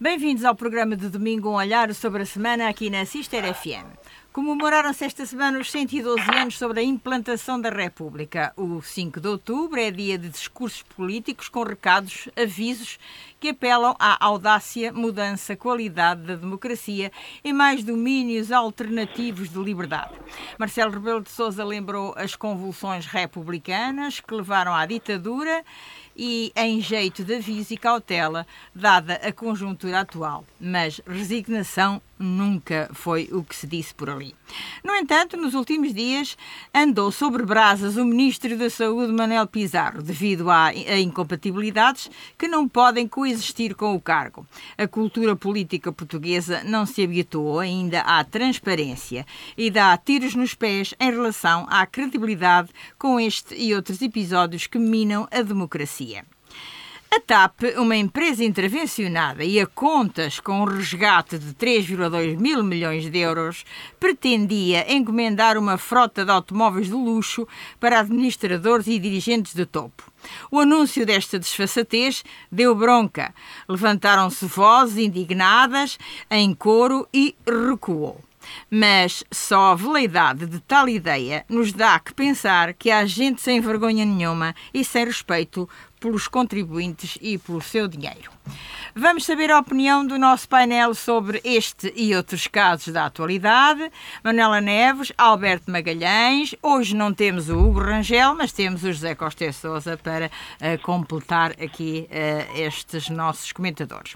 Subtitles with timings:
[0.00, 3.86] Bem-vindos ao programa de domingo Um Olhar sobre a Semana aqui na Sister FM.
[4.32, 8.52] Comemoraram-se esta semana os 112 anos sobre a implantação da República.
[8.56, 12.98] O 5 de outubro é dia de discursos políticos com recados, avisos
[13.38, 17.12] que apelam à audácia, mudança, qualidade da democracia
[17.44, 20.14] e mais domínios alternativos de liberdade.
[20.58, 25.62] Marcelo Rebelo de Sousa lembrou as convulsões republicanas que levaram à ditadura
[26.16, 30.44] e em jeito de aviso e cautela, dada a conjuntura atual.
[30.60, 34.34] Mas resignação nunca foi o que se disse por ali.
[34.84, 36.36] No entanto, nos últimos dias
[36.72, 43.08] andou sobre brasas o Ministro da Saúde, Manuel Pizarro, devido a, incompatibilidades que não podem
[43.08, 44.46] coexistir com o cargo.
[44.78, 50.94] A cultura política portuguesa não se habituou ainda à transparência e dá tiros nos pés
[51.00, 56.03] em relação à credibilidade com este e outros episódios que minam a democracia.
[57.14, 63.08] A TAP, uma empresa intervencionada e a contas com um resgate de 3,2 mil milhões
[63.08, 63.64] de euros,
[64.00, 67.46] pretendia encomendar uma frota de automóveis de luxo
[67.78, 70.10] para administradores e dirigentes de topo.
[70.50, 73.32] O anúncio desta desfaçatez deu bronca.
[73.68, 75.96] Levantaram-se vozes indignadas
[76.28, 78.20] em coro e recuou.
[78.70, 83.60] Mas só a veleidade de tal ideia nos dá que pensar que há gente sem
[83.60, 85.68] vergonha nenhuma e sem respeito
[86.04, 88.30] pelos contribuintes e pelo seu dinheiro.
[88.94, 93.90] Vamos saber a opinião do nosso painel sobre este e outros casos da atualidade.
[94.22, 96.54] Manuela Neves, Alberto Magalhães.
[96.62, 101.52] Hoje não temos o Hugo Rangel, mas temos o José Costa Souza para uh, completar
[101.52, 104.14] aqui uh, estes nossos comentadores.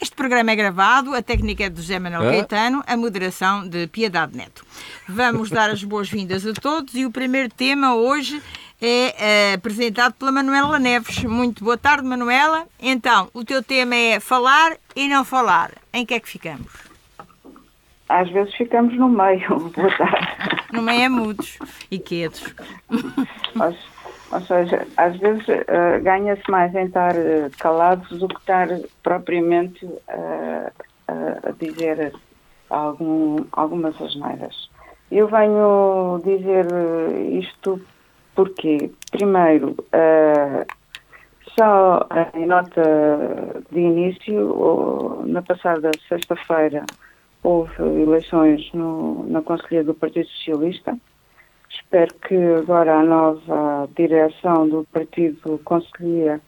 [0.00, 2.32] Este programa é gravado, a técnica é de José Manuel é?
[2.36, 4.64] Caetano, a moderação de Piedade Neto.
[5.08, 8.40] Vamos dar as boas-vindas a todos e o primeiro tema hoje
[8.84, 11.24] é, é apresentado pela Manuela Neves.
[11.24, 12.66] Muito boa tarde, Manuela.
[12.80, 15.72] Então, o teu tema é falar e não falar.
[15.92, 16.72] Em que é que ficamos?
[18.08, 19.48] Às vezes ficamos no meio.
[19.74, 20.66] Boa tarde.
[20.72, 21.58] No meio é mudos
[21.90, 22.54] e quedos.
[22.90, 23.74] Ou,
[24.32, 28.68] ou seja, às vezes uh, ganha-se mais em estar uh, calados do que estar
[29.02, 30.72] propriamente uh,
[31.08, 32.12] a dizer
[32.68, 34.68] algum, algumas asneiras.
[35.10, 36.66] Eu venho dizer
[37.32, 37.80] isto
[38.34, 40.66] porque, primeiro, uh,
[41.56, 42.82] só em nota
[43.70, 46.84] de início, na passada sexta-feira,
[47.42, 50.98] houve eleições no, na Conselhia do Partido Socialista.
[51.70, 56.40] Espero que agora a nova direção do Partido Conselhia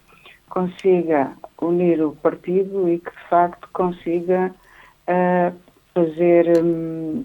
[0.49, 4.55] consiga unir o partido e que de facto consiga
[5.09, 5.57] uh,
[5.95, 7.25] fazer um,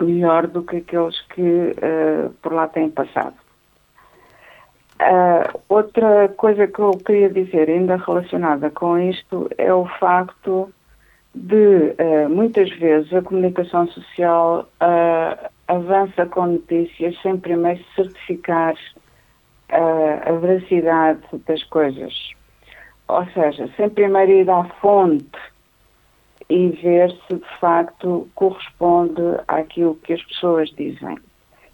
[0.00, 3.34] melhor do que aqueles que uh, por lá têm passado.
[5.00, 10.70] Uh, outra coisa que eu queria dizer, ainda relacionada com isto, é o facto
[11.34, 18.74] de uh, muitas vezes a comunicação social uh, avança com notícias sem primeiro certificar
[19.72, 22.12] a veracidade das coisas.
[23.06, 25.38] Ou seja, sem primeiro ir à fonte
[26.48, 31.16] e ver se de facto corresponde àquilo que as pessoas dizem.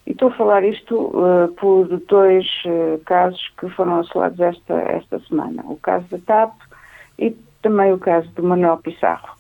[0.07, 5.19] E estou a falar isto uh, por dois uh, casos que foram assolados esta, esta
[5.21, 5.65] semana.
[5.67, 6.55] O caso da TAP
[7.19, 7.31] e
[7.63, 9.35] também o caso do Manuel Pissarro.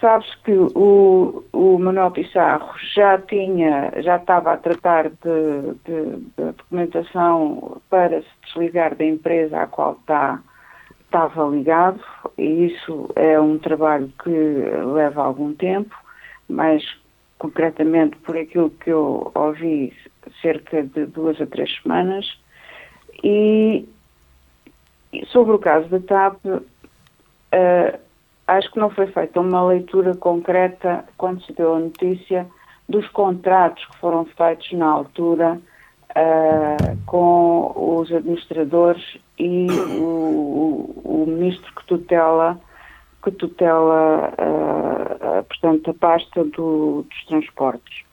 [0.00, 6.52] Sabes que o, o Manuel Pissarro já tinha, já estava a tratar de, de, de
[6.52, 10.40] documentação para se desligar da empresa à qual está,
[11.04, 12.00] estava ligado,
[12.36, 15.94] e isso é um trabalho que leva algum tempo,
[16.48, 16.82] mas
[17.42, 19.92] concretamente por aquilo que eu ouvi
[20.40, 22.24] cerca de duas a três semanas.
[23.24, 23.88] E
[25.26, 26.62] sobre o caso da TAP, uh,
[28.46, 32.46] acho que não foi feita uma leitura concreta quando se deu a notícia
[32.88, 35.60] dos contratos que foram feitos na altura
[36.10, 39.66] uh, com os administradores e
[39.98, 42.60] o, o, o ministro que tutela
[43.22, 48.04] que tutela, uh, portanto, a pasta do, dos transportes.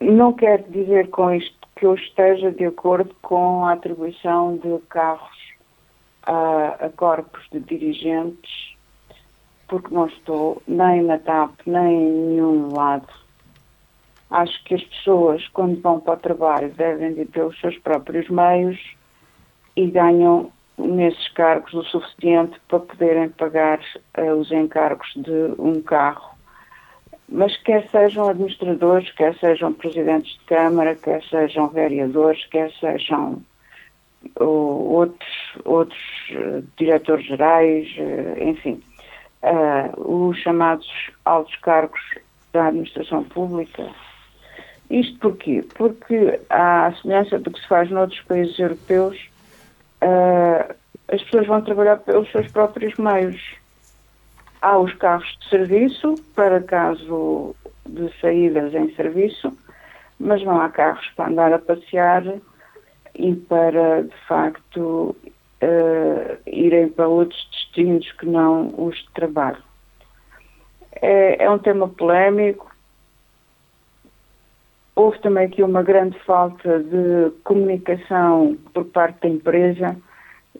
[0.00, 5.38] Não quero dizer com isto que eu esteja de acordo com a atribuição de carros
[6.22, 8.76] a, a corpos de dirigentes,
[9.66, 13.08] porque não estou nem na TAP, nem em nenhum lado.
[14.30, 18.28] Acho que as pessoas, quando vão para o trabalho, devem de ter os seus próprios
[18.28, 18.78] meios
[19.74, 23.80] e ganham nesses cargos o suficiente para poderem pagar
[24.16, 26.36] uh, os encargos de um carro.
[27.28, 33.42] Mas quer sejam administradores, quer sejam presidentes de Câmara, quer sejam vereadores, quer sejam
[34.40, 35.28] uh, outros,
[35.64, 37.86] outros uh, diretores gerais,
[38.40, 38.82] enfim.
[39.42, 40.88] uh, os chamados
[41.24, 42.00] altos cargos
[42.52, 43.88] da administração pública.
[44.90, 45.64] Isto porquê?
[45.74, 49.18] Porque, à semelhança do que se faz noutros países europeus,
[50.02, 50.74] uh,
[51.08, 53.40] as pessoas vão trabalhar pelos seus próprios meios.
[54.60, 57.54] Há os carros de serviço, para caso
[57.86, 59.56] de saídas em serviço,
[60.18, 62.24] mas não há carros para andar a passear
[63.14, 65.16] e para, de facto,
[65.62, 69.62] uh, irem para outros destinos que não os de trabalho.
[71.00, 72.68] É, é um tema polémico.
[74.98, 79.96] Houve também aqui uma grande falta de comunicação por parte da empresa,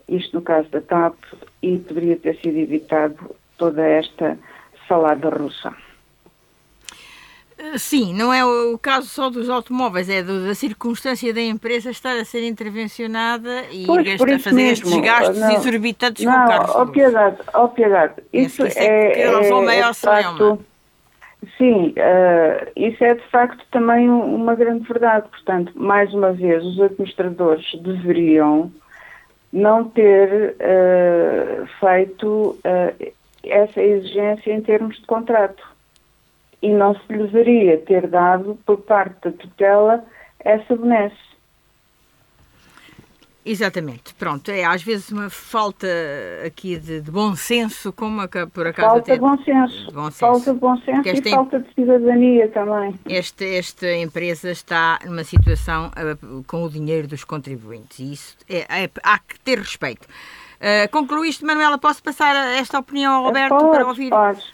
[0.09, 1.17] isto no caso da TAP,
[1.61, 3.17] e poderia ter sido evitado
[3.57, 4.39] toda esta
[4.87, 5.75] salada russa.
[7.59, 12.17] Eh, sim, não é o caso só dos automóveis, é da circunstância da empresa estar
[12.17, 14.87] a ser intervencionada e a fazer mesmo.
[14.87, 16.77] estes gastos não, exorbitantes não, com carros.
[16.77, 18.15] Ó piedade, ó piedade.
[18.33, 20.59] Isso, isso é, é, é, o maior é
[21.57, 25.29] Sim, uh, isso é de facto também uma grande verdade.
[25.29, 28.73] Portanto, mais uma vez, os administradores deveriam
[29.53, 33.13] não ter uh, feito uh,
[33.45, 35.63] essa exigência em termos de contrato
[36.61, 40.05] e não se lhe deveria ter dado, por parte da tutela,
[40.41, 41.28] essa benesse.
[43.51, 45.87] Exatamente, pronto, é às vezes uma falta
[46.45, 49.19] aqui de, de bom senso, como a, por acaso falta até...
[49.19, 50.19] bom senso, bom senso.
[50.19, 52.95] falta de bom senso e falta de cidadania também.
[53.09, 58.85] Esta, esta empresa está numa situação uh, com o dinheiro dos contribuintes e isso é,
[58.85, 60.05] é, há que ter respeito.
[60.05, 64.11] Uh, concluíste, Manuela, posso passar esta opinião ao Roberto pode, para ouvir?
[64.11, 64.45] Pode.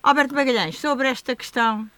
[0.00, 1.90] Alberto Magalhães, sobre esta questão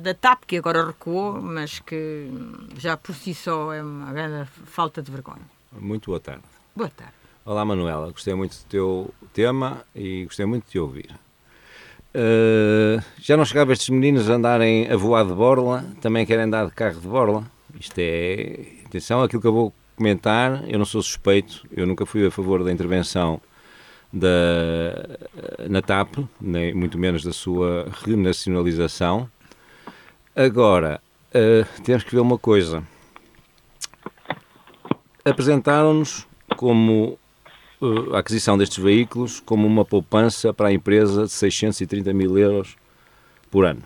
[0.00, 2.30] da TAP, que agora recuou, mas que
[2.76, 5.57] já por si só é uma grande falta de vergonha.
[5.72, 6.42] Muito boa tarde.
[6.74, 7.12] Boa tarde.
[7.44, 8.10] Olá, Manuela.
[8.10, 11.10] Gostei muito do teu tema e gostei muito de te ouvir.
[12.14, 16.66] Uh, já não chegava estes meninos a andarem a voar de borla, também querem andar
[16.66, 17.50] de carro de borla.
[17.78, 18.60] Isto é.
[18.86, 22.64] Atenção, aquilo que eu vou comentar, eu não sou suspeito, eu nunca fui a favor
[22.64, 23.40] da intervenção
[24.12, 25.18] da,
[25.68, 29.30] na TAP, nem muito menos da sua renacionalização.
[30.34, 31.00] Agora,
[31.34, 32.82] uh, temos que ver uma coisa.
[35.24, 36.26] Apresentaram-nos
[36.56, 37.18] como
[37.80, 42.76] uh, a aquisição destes veículos como uma poupança para a empresa de 630 mil euros
[43.50, 43.82] por ano.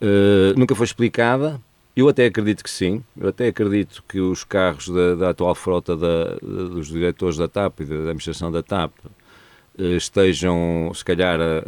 [0.00, 1.60] Uh, nunca foi explicada
[1.96, 5.96] eu até acredito que sim, eu até acredito que os carros da, da atual frota
[5.96, 8.92] da, dos diretores da TAP e da, administração da TAP
[9.78, 11.62] eh, estejam, se calhar, a,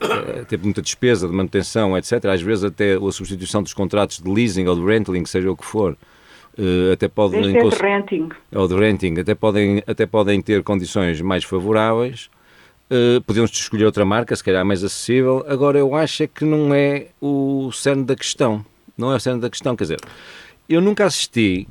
[0.00, 2.24] a, a, ter muita despesa de manutenção, etc.
[2.26, 5.64] Às vezes até a substituição dos contratos de leasing ou de renting, seja o que
[5.64, 5.98] for,
[6.92, 8.28] até podem é de renting.
[8.54, 12.30] Ou de renting, até podem, até podem ter condições mais favoráveis.
[12.90, 15.44] Uh, podemos escolher outra marca, se calhar mais acessível.
[15.48, 18.64] Agora, eu acho é que não é o cerne da questão.
[18.96, 19.74] Não é a cena da questão.
[19.74, 20.00] Quer dizer,
[20.68, 21.66] eu nunca assisti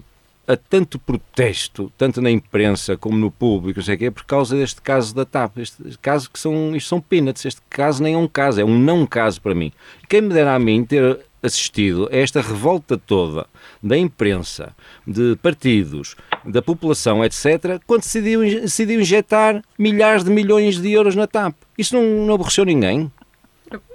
[0.46, 4.58] a tanto protesto, tanto na imprensa como no público, não sei o quê, por causa
[4.58, 5.60] deste caso da TAP.
[5.60, 8.78] Este caso que são, isto são peanuts, este caso nem é um caso, é um
[8.78, 9.72] não caso para mim.
[10.10, 13.46] Quem me dera a mim ter assistido a esta revolta toda
[13.82, 14.74] da imprensa,
[15.06, 21.28] de partidos, da população, etc., quando decidiu, decidiu injetar milhares de milhões de euros na
[21.28, 21.54] TAP.
[21.78, 23.12] Isso não, não aborreceu ninguém?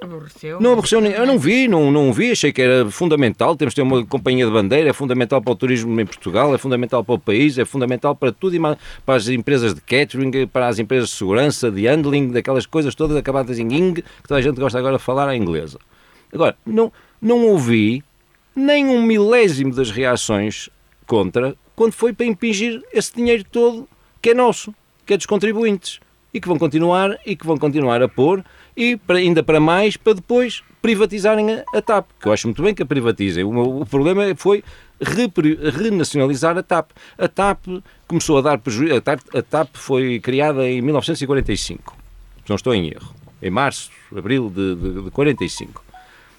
[0.03, 0.61] Aborreceu.
[0.61, 3.57] Não aborreceu, eu não vi, não, não vi, achei que era fundamental.
[3.57, 6.59] Temos de ter uma companhia de bandeira, é fundamental para o turismo em Portugal, é
[6.59, 10.67] fundamental para o país, é fundamental para tudo e para as empresas de catering, para
[10.67, 14.43] as empresas de segurança, de handling, daquelas coisas todas acabadas em ing, que toda a
[14.43, 15.79] gente gosta agora de falar a inglesa.
[16.33, 18.03] Agora, não, não ouvi
[18.55, 20.69] nem um milésimo das reações
[21.07, 23.89] contra quando foi para impingir esse dinheiro todo
[24.21, 24.75] que é nosso,
[25.07, 26.01] que é dos contribuintes
[26.35, 28.45] e que vão continuar e que vão continuar a pôr
[28.77, 32.63] e para, ainda para mais para depois privatizarem a, a, TAP, que eu acho muito
[32.63, 33.45] bem que a privatizem.
[33.45, 34.63] O, o problema foi
[35.01, 36.91] renacionalizar a TAP.
[37.17, 37.67] A TAP
[38.07, 38.97] começou a dar prejuízo.
[38.97, 41.97] A TAP, a TAP foi criada em 1945,
[42.45, 45.88] se não estou em erro, em março, abril de, de, de 45.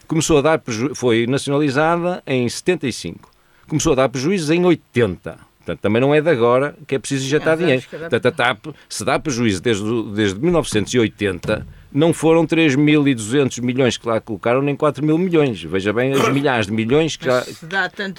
[0.09, 3.29] Começou a dar prejuízo, foi nacionalizada em 75.
[3.67, 7.25] Começou a dar prejuízos em 80 Portanto, também não é de agora que é preciso
[7.25, 7.83] injetar dinheiro.
[7.87, 14.19] Portanto, a TAP, se dá prejuízo desde, desde 1980, não foram 3.200 milhões que lá
[14.19, 15.61] colocaram, nem 4 mil milhões.
[15.61, 17.45] Veja bem as milhares de milhões que já,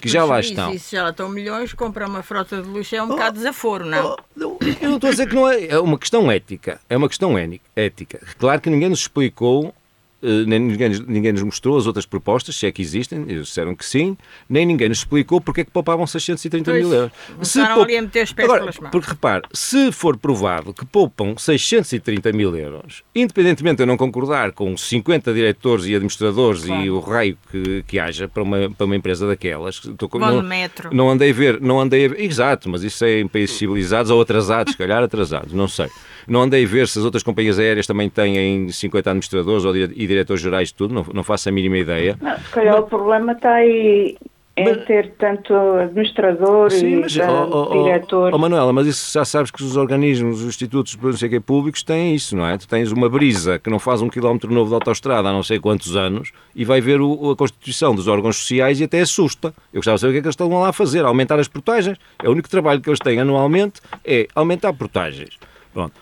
[0.01, 0.73] que já lá estão.
[0.73, 3.39] E se já lá estão milhões, comprar uma frota de luxo é um oh, bocado
[3.39, 4.17] desaforo, não?
[4.39, 5.67] Oh, eu não estou a dizer que não é.
[5.67, 6.81] É uma questão ética.
[6.89, 7.35] É uma questão
[7.75, 8.21] ética.
[8.39, 9.75] Claro que ninguém nos explicou
[10.23, 13.85] nem ninguém, ninguém nos mostrou as outras propostas, se é que existem, eles disseram que
[13.85, 14.17] sim,
[14.49, 17.13] nem ninguém nos explicou porque é que poupavam 630 Pois, mil euros.
[17.35, 18.91] começaram poup- ali a meter os pés Agora, pelas mãos.
[18.91, 24.53] Porque repare, se for provado que poupam 630 mil euros, independentemente de eu não concordar
[24.53, 28.87] com os 50 diretores e administradores e o raio que, que haja para uma, para
[28.87, 30.91] uma empresa daquelas, estou com- não, metro.
[30.95, 34.11] não andei a ver, não andei a ver, exato, mas isso é em países civilizados
[34.11, 35.89] ou atrasados, se calhar atrasados, não sei.
[36.31, 40.07] Não andei a ver se as outras companhias aéreas também têm 50 administradores ou e
[40.07, 42.17] diretores gerais de tudo, não, não faço a mínima ideia.
[42.23, 44.17] Não, se calhar o problema está aí
[44.57, 48.35] em Mas- ter tanto administrador Sim, e mas, oh, oh, diretor.
[48.35, 51.83] oh, Manuela, mas isso já sabes que os organismos, os institutos não sei quê, públicos
[51.83, 52.57] têm isso, não é?
[52.59, 55.59] Tu tens uma brisa que não faz um quilómetro novo de autostrada há não sei
[55.59, 59.55] quantos anos e vai ver o- a constituição dos órgãos sociais e até assusta.
[59.73, 61.49] Eu gostava de saber o que é que eles estão lá a fazer, aumentar as
[61.49, 61.99] portagens.
[62.23, 65.31] É o único trabalho que eles têm anualmente é aumentar portagens.
[65.73, 65.93] Pronto.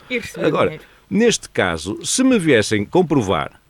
[0.46, 0.70] Agora,
[1.10, 3.60] neste caso, se me viessem comprovar,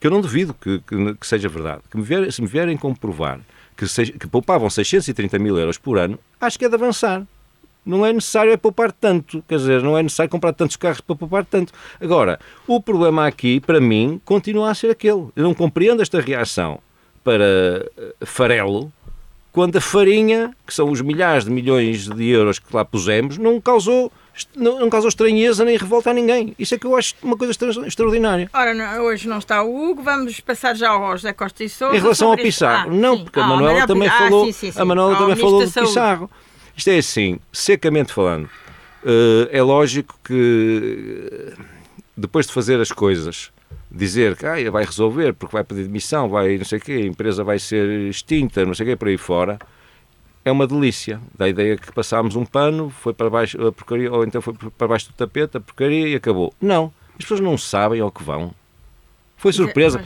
[0.00, 2.76] que eu não duvido que, que- que seja verdade, que me vier- se me vierem
[2.76, 3.40] comprovar
[3.76, 7.22] que, se- que poupavam 630 mil euros por ano, acho que é de avançar.
[7.86, 11.16] Não é necessário é poupar tanto, quer dizer, não é necessário comprar tantos carros para
[11.16, 11.70] poupar tanto.
[12.00, 15.26] Agora, o problema aqui, para mim, continua a ser aquele.
[15.36, 16.78] Eu não compreendo esta reação
[17.22, 18.90] para eh, farelo,
[19.52, 23.60] quando a farinha, que são os milhares de milhões de euros que lá pusemos, não
[23.60, 24.10] causou,
[24.56, 26.54] não, não causou estranheza nem revolta a ninguém.
[26.58, 28.50] Isso é que eu acho uma coisa extra- extraordinária.
[28.52, 31.96] Ora, não, hoje não está o Hugo, vamos passar já ao José Costa e Sousa.
[31.96, 33.24] Em relação ao Pissarro, Ah, não, sim.
[33.24, 34.24] porque a Ah, Manuela Manuel também Pissarro.
[34.30, 35.70] falou, Ah, sim, sim, a Manuela também falou do.
[35.72, 36.30] Pissarro.
[36.76, 38.48] Isto é assim, secamente falando,
[39.04, 41.62] eh, é lógico que eh,
[42.16, 43.50] depois de fazer as coisas,
[43.90, 47.06] dizer que ah, vai resolver porque vai pedir demissão, vai não sei o quê, a
[47.06, 49.58] empresa vai ser extinta, não sei o quê, por aí fora,
[50.44, 51.20] é uma delícia.
[51.36, 54.88] Da ideia que passámos um pano, foi para baixo a porcaria, ou então foi para
[54.88, 56.52] baixo do tapete, a porcaria e acabou.
[56.60, 58.52] Não, as pessoas não sabem ao que vão.
[59.36, 60.02] Foi surpresa.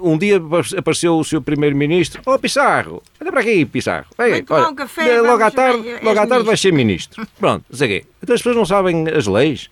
[0.00, 0.40] Um dia
[0.76, 2.20] apareceu o seu primeiro-ministro.
[2.26, 4.06] Ó, Pissarro, anda para aqui, Pissarro.
[4.18, 7.24] Vem, olha, um café, logo à tarde, vem, és logo à tarde vais ser ministro.
[7.38, 8.04] Pronto, sei.
[8.20, 9.70] Então as pessoas não sabem as leis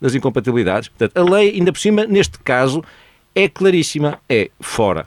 [0.00, 0.88] das incompatibilidades.
[0.88, 2.84] Portanto, a lei, ainda por cima, neste caso,
[3.34, 4.18] é claríssima.
[4.28, 5.06] É fora.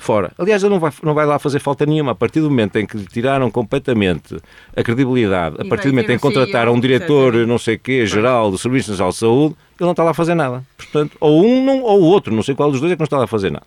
[0.00, 0.32] Fora.
[0.38, 2.12] Aliás, ele não vai, não vai lá fazer falta nenhuma.
[2.12, 4.36] A partir do momento em que lhe tiraram completamente
[4.76, 7.76] a credibilidade, a E partir do momento em que um contrataram um diretor, não sei
[7.76, 10.64] o quê, geral do Serviço Nacional de Saúde, ele não está lá a fazer nada.
[10.76, 12.34] Portanto, ou um não, ou o outro.
[12.34, 13.66] Não sei qual dos dois é que não está lá a fazer nada.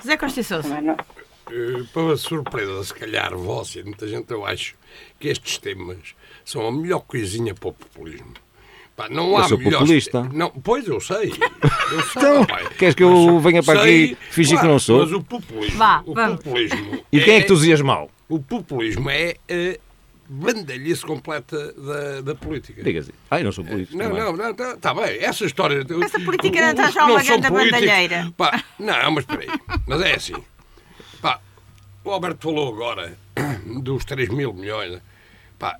[0.00, 0.68] José Costa e Sousa.
[0.68, 0.96] Também não-
[1.48, 4.74] Eh, Para surpresa, se calhar, vossa e muita gente, eu acho
[5.20, 5.96] que estes temas
[6.44, 8.34] são a melhor coisinha para o populismo.
[8.96, 10.22] Pá, não Eu há sou melhores populista.
[10.32, 11.30] Não, pois eu sei.
[11.30, 12.46] Eu sei Então,
[12.78, 15.00] queres que eu Mas venha para sei, aqui fingir que não sou?
[15.00, 15.76] Mas o populismo.
[15.76, 16.42] Vá, o vamos.
[16.42, 17.04] populismo.
[17.12, 18.10] E quem é que tu dizias mal?
[18.26, 19.78] O populismo é a
[20.28, 22.82] bandalhice completa da, da política.
[22.82, 23.12] Diga-se.
[23.30, 23.98] Ai, não sou político.
[23.98, 25.18] Não, não, não, está tá bem.
[25.22, 25.84] Essa história.
[26.02, 28.32] Essa política não está já uma grande bandalheira.
[28.34, 29.78] Pá, não, mas espera aí.
[29.86, 30.34] Mas é assim.
[31.20, 31.38] Pá,
[32.02, 33.16] o Alberto falou agora
[33.82, 35.02] dos 3 mil milhões.
[35.58, 35.78] Pá,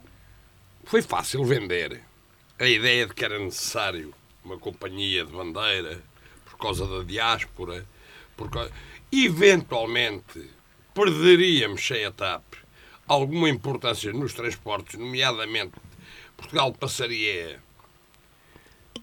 [0.84, 2.02] foi fácil vender
[2.58, 6.02] a ideia de que era necessário uma companhia de bandeira
[6.44, 7.86] por causa da diáspora.
[8.36, 8.72] Por causa...
[9.12, 10.50] Eventualmente
[10.94, 12.42] perderíamos sem a TAP
[13.06, 15.74] alguma importância nos transportes, nomeadamente
[16.36, 17.60] Portugal passaria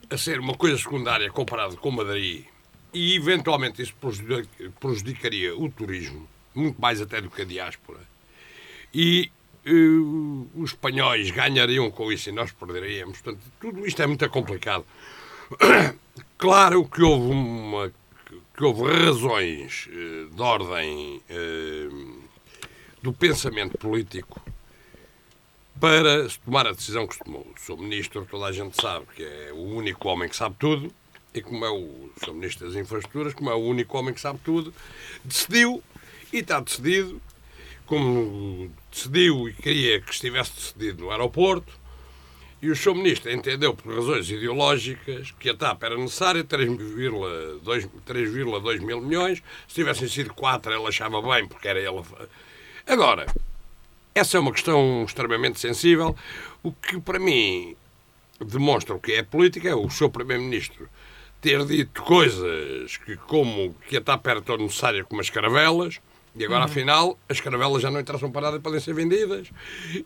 [0.10, 2.46] a ser uma coisa secundária comparado com Madrid
[2.94, 8.00] e eventualmente isso prejudica- prejudicaria o turismo, muito mais até do que a diáspora.
[8.94, 9.32] E
[9.66, 13.22] os espanhóis ganhariam com isso e nós perderíamos.
[13.22, 14.86] Portanto, tudo isto é muito complicado.
[16.38, 17.92] Claro que houve uma
[18.56, 21.90] que houve razões eh, de ordem eh,
[23.02, 24.42] do pensamento político
[25.80, 27.48] para se tomar a decisão que se tomou.
[27.56, 27.78] O Sr.
[27.78, 30.94] Ministro, toda a gente sabe que é o único homem que sabe tudo,
[31.34, 32.34] e como é o Sr.
[32.34, 34.74] Ministro das Infraestruturas, como é o único homem que sabe tudo,
[35.26, 35.84] decidiu,
[36.32, 37.22] e está decidido,
[37.86, 41.74] como decidiu e queria que estivesse decidido no aeroporto,
[42.62, 42.96] e o Sr.
[42.96, 49.44] Ministro entendeu, por razões ideológicas, que a TAP era necessária 3,2 3,2 mil milhões.
[49.68, 52.02] Se tivessem sido 4, ele achava bem, porque era ele.
[52.88, 53.26] Agora,
[54.16, 56.16] essa é uma questão extremamente sensível.
[56.64, 57.76] O que, para mim,
[58.40, 60.10] demonstra o que é política é o Sr.
[60.10, 60.88] Primeiro-Ministro
[61.42, 66.00] ter dito coisas que, como que a TAP era tão necessária como as caravelas,
[66.36, 69.50] e agora, afinal, as caravelas já não interessam para nada e podem ser vendidas.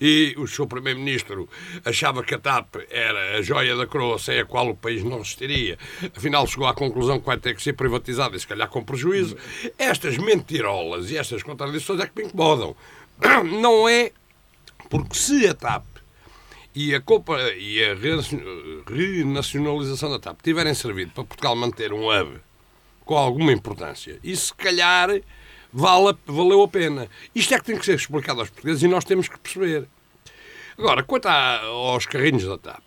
[0.01, 0.67] E o Sr.
[0.67, 1.47] Primeiro-Ministro
[1.85, 5.19] achava que a TAP era a joia da coroa sem a qual o país não
[5.19, 5.79] resistiria.
[6.15, 9.37] Afinal, chegou à conclusão que vai ter que ser privatizada e, se calhar, com prejuízo.
[9.77, 12.75] Estas mentirolas e estas contradições é que me incomodam.
[13.61, 14.11] Não é
[14.89, 15.85] porque se a TAP
[16.75, 22.07] e a, Copa, e a renacio- renacionalização da TAP tiverem servido para Portugal manter um
[22.07, 22.37] hub
[23.05, 24.19] com alguma importância.
[24.21, 25.09] E se calhar
[25.71, 27.09] vale, valeu a pena.
[27.33, 29.87] Isto é que tem que ser explicado aos portugueses e nós temos que perceber.
[30.77, 32.83] Agora, quanto à, aos carrinhos da TAP,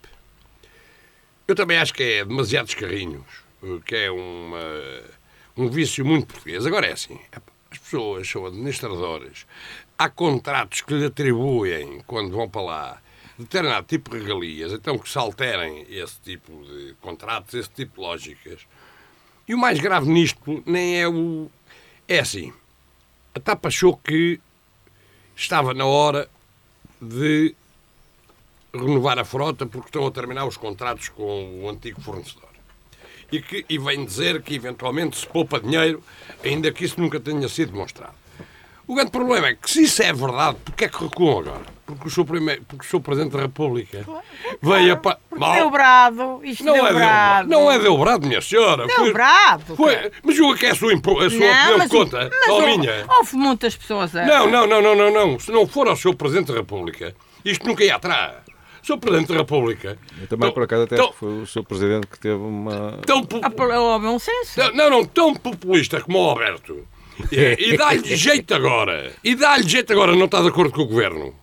[1.49, 3.26] eu também acho que é demasiados carrinhos,
[3.84, 4.60] que é uma,
[5.56, 6.64] um vício muito português.
[6.64, 7.18] Agora é assim,
[7.70, 9.46] as pessoas são administradoras,
[9.99, 13.02] há contratos que lhe atribuem, quando vão para lá,
[13.37, 18.00] determinado tipo de regalias, então que se alterem esse tipo de contratos, esse tipo de
[18.00, 18.66] lógicas.
[19.49, 21.50] E o mais grave nisto nem é o.
[22.06, 22.52] É assim,
[23.34, 24.40] a TAP achou que
[25.37, 26.28] estava na hora
[27.00, 27.54] de
[28.72, 32.50] renovar a frota porque estão a terminar os contratos com o antigo fornecedor.
[33.32, 36.02] E, que, e vem dizer que eventualmente se poupa dinheiro,
[36.44, 38.14] ainda que isso nunca tenha sido demonstrado.
[38.87, 41.79] O grande problema é que se isso é verdade, porque é que recuam agora?
[41.94, 44.04] Porque o seu, primeiro, porque o seu Presidente da República
[44.61, 44.97] veio a...
[44.97, 45.18] Pa...
[45.37, 45.54] Mal.
[45.54, 47.49] Deu brado, isto não deu é brado.
[47.49, 48.87] Deu, não é deu brado, minha senhora.
[48.87, 49.76] Deu foi, brado.
[49.76, 52.54] Foi, mas julga que é a sua, a sua não, opinião que conta, mas ou
[52.54, 53.04] houve, minha.
[53.09, 54.26] Houve muitas pessoas a...
[54.26, 55.38] Não, não, não, não, não, não.
[55.38, 58.50] Se não for ao seu Presidente da República, isto nunca ia atrás.
[58.82, 58.99] Sr.
[58.99, 59.99] Presidente da República.
[60.20, 61.62] Eu também, tão, por acaso, até tão, foi o Sr.
[61.64, 62.99] Presidente que teve uma.
[63.06, 64.61] Tão, bom senso.
[64.75, 66.87] Não, não, tão populista como o Alberto.
[67.30, 69.12] E, e dá-lhe jeito agora.
[69.23, 71.35] E dá-lhe jeito agora, não está de acordo com o governo.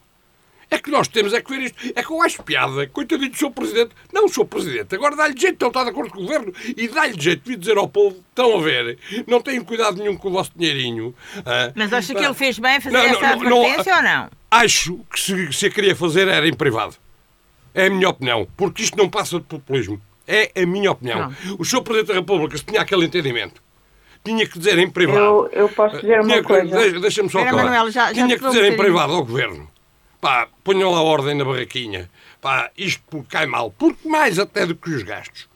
[0.70, 1.94] É que nós temos é que ver isto.
[1.96, 2.88] É que eu acho piada.
[2.88, 3.52] Coitadinho do Sr.
[3.52, 3.92] Presidente.
[4.12, 4.46] Não, o Sr.
[4.46, 4.96] Presidente.
[4.96, 6.54] Agora dá-lhe jeito, não está de acordo com o Governo.
[6.76, 10.28] E dá-lhe jeito de dizer ao povo, estão a ver, não têm cuidado nenhum com
[10.28, 11.16] o vosso dinheirinho.
[11.46, 14.30] Ah, Mas acha que ele fez bem fazer não, essa não, advertência não, ou não?
[14.52, 16.96] Acho que se, se a queria fazer era em privado.
[17.74, 18.48] É a minha opinião.
[18.58, 20.02] Porque isto não passa de populismo.
[20.28, 21.34] É a minha opinião.
[21.46, 21.56] Não.
[21.60, 21.82] O Sr.
[21.82, 23.62] Presidente da República, se tinha aquele entendimento,
[24.22, 25.20] tinha que dizer em privado.
[25.20, 27.00] Eu, eu posso dizer uma coisa.
[27.00, 27.64] Deixa-me só acabar.
[27.64, 29.77] Manuel, já, já tinha que dizer em privado ao Governo
[30.20, 32.10] pá, ponham lá ordem na barraquinha,
[32.42, 35.48] pá, isto cai mal, porque mais até do que os gastos.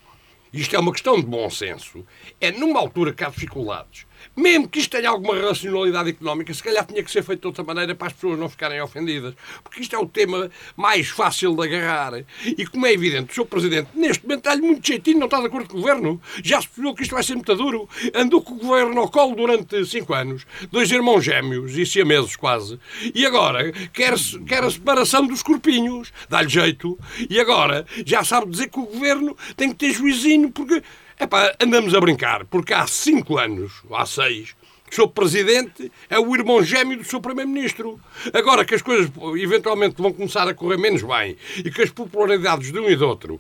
[0.53, 2.06] Isto é uma questão de bom senso.
[2.39, 6.85] É numa altura que há dificuldades mesmo que isto tenha alguma racionalidade económica, se calhar
[6.85, 9.33] tinha que ser feito de outra maneira para as pessoas não ficarem ofendidas.
[9.63, 12.23] Porque isto é o tema mais fácil de agarrar.
[12.45, 13.45] E como é evidente, o Sr.
[13.45, 16.21] Presidente, neste momento, está-lhe muito jeitinho, não está de acordo com o Governo.
[16.43, 17.89] Já se percebeu que isto vai ser muito duro.
[18.13, 20.46] Andou com o Governo ao colo durante cinco anos.
[20.72, 22.79] Dois irmãos gêmeos e siameses quase.
[23.13, 24.13] E agora quer,
[24.48, 26.11] quer a separação dos corpinhos.
[26.29, 26.98] Dá-lhe jeito.
[27.29, 30.81] E agora já sabe dizer que o Governo tem que ter juizinho porque
[31.22, 35.92] Epá, andamos a brincar, porque há cinco anos, ou há seis, que o seu presidente
[36.10, 38.01] é o irmão gêmeo do seu primeiro-ministro.
[38.34, 42.72] Agora que as coisas eventualmente vão começar a correr menos bem e que as popularidades
[42.72, 43.40] de um e do outro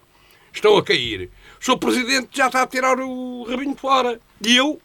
[0.53, 4.21] estão a cair, o seu presidente já está a tirar o rabinho fora.
[4.45, 4.79] E eu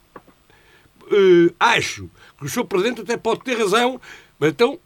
[1.03, 4.01] uh, acho que o seu presidente até pode ter razão,
[4.39, 4.81] mas então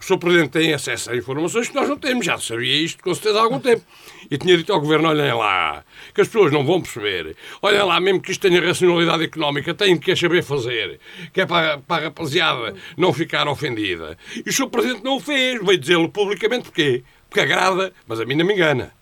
[0.00, 0.18] o Sr.
[0.18, 2.24] Presidente tem acesso a informações que nós não temos.
[2.24, 3.84] Já sabia isto com certeza há algum tempo.
[4.30, 5.84] E tinha dito ao Governo, olhem lá,
[6.14, 7.36] que as pessoas não vão perceber.
[7.60, 10.98] Olhem lá, mesmo que isto tenha racionalidade económica, tem que saber fazer.
[11.34, 14.16] Que é para, para a rapaziada não ficar ofendida.
[14.34, 14.68] E o Sr.
[14.68, 15.62] Presidente não o fez.
[15.62, 17.04] Veio dizê-lo publicamente porquê?
[17.28, 18.92] Porque agrada, mas a mim não me engana.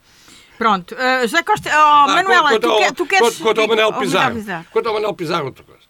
[0.59, 0.97] Pronto.
[0.97, 1.71] Uh, José Costa...
[1.71, 3.29] Oh, ah, Manuela, quanto, tu, ao, tu queres...
[3.29, 4.65] Quanto, quanto ao Manel Pizarro.
[4.73, 5.83] Quanto ao Manel Pizarro, outra coisa.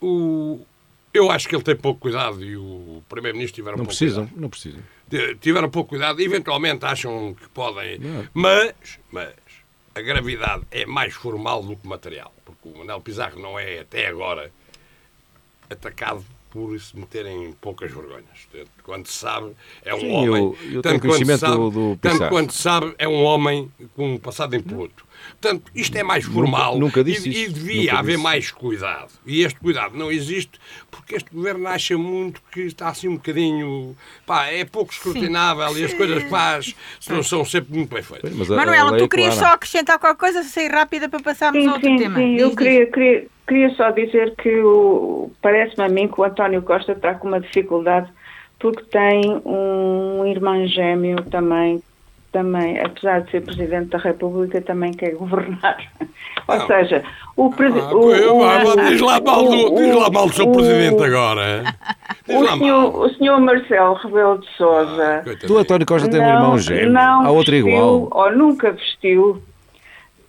[0.00, 0.66] O
[1.16, 4.40] eu acho que ele tem pouco cuidado e o Primeiro-Ministro tiveram não pouco precisam, cuidado.
[4.40, 4.82] Não precisam,
[5.40, 7.98] Tiveram pouco cuidado, eventualmente acham que podem.
[7.98, 8.28] Não.
[8.34, 8.74] Mas,
[9.10, 9.34] mas
[9.94, 12.32] a gravidade é mais formal do que material.
[12.44, 14.52] Porque o Manuel Pizarro não é, até agora,
[15.70, 18.48] atacado por se meterem poucas vergonhas.
[18.82, 19.52] Quando se sabe,
[19.84, 20.42] é um Sim, homem.
[20.42, 24.14] Eu, eu tanto, conhecimento sabe, do, do tanto quanto se sabe, é um homem com
[24.14, 25.05] um passado impoluto.
[25.40, 26.74] Portanto, isto é mais formal.
[26.74, 28.22] Nunca, nunca disse e, e devia nunca haver disse.
[28.22, 29.12] mais cuidado.
[29.24, 30.58] E este cuidado não existe
[30.90, 33.96] porque este governo acha muito que está assim um bocadinho.
[34.26, 35.80] Pá, é pouco escrutinável Sim.
[35.80, 38.32] e as coisas que faz são, são sempre muito bem feitas.
[38.34, 39.48] Mas Manuela, tu querias clara.
[39.50, 42.16] só acrescentar qualquer coisa, sair rápida para passarmos sim, ao outro sim, tema?
[42.16, 44.50] Sim, eu queria, queria, queria só dizer que
[45.42, 48.10] parece-me a mim que o António Costa está com uma dificuldade
[48.58, 51.82] porque tem um irmão gêmeo também
[52.36, 55.78] também, apesar de ser Presidente da República, também quer governar.
[56.46, 57.02] Ou seja,
[57.34, 57.94] o Presidente.
[58.44, 61.64] Ah, diz, lá mal do, diz lá mal do seu Presidente agora.
[62.28, 65.24] Diz o, senhor, o senhor Marcelo Rebelo de Souza.
[65.26, 66.92] Ah, do António Costa tem um irmão gêmeo.
[66.92, 68.08] Não Há outro vestiu, igual.
[68.12, 69.42] Ou nunca vestiu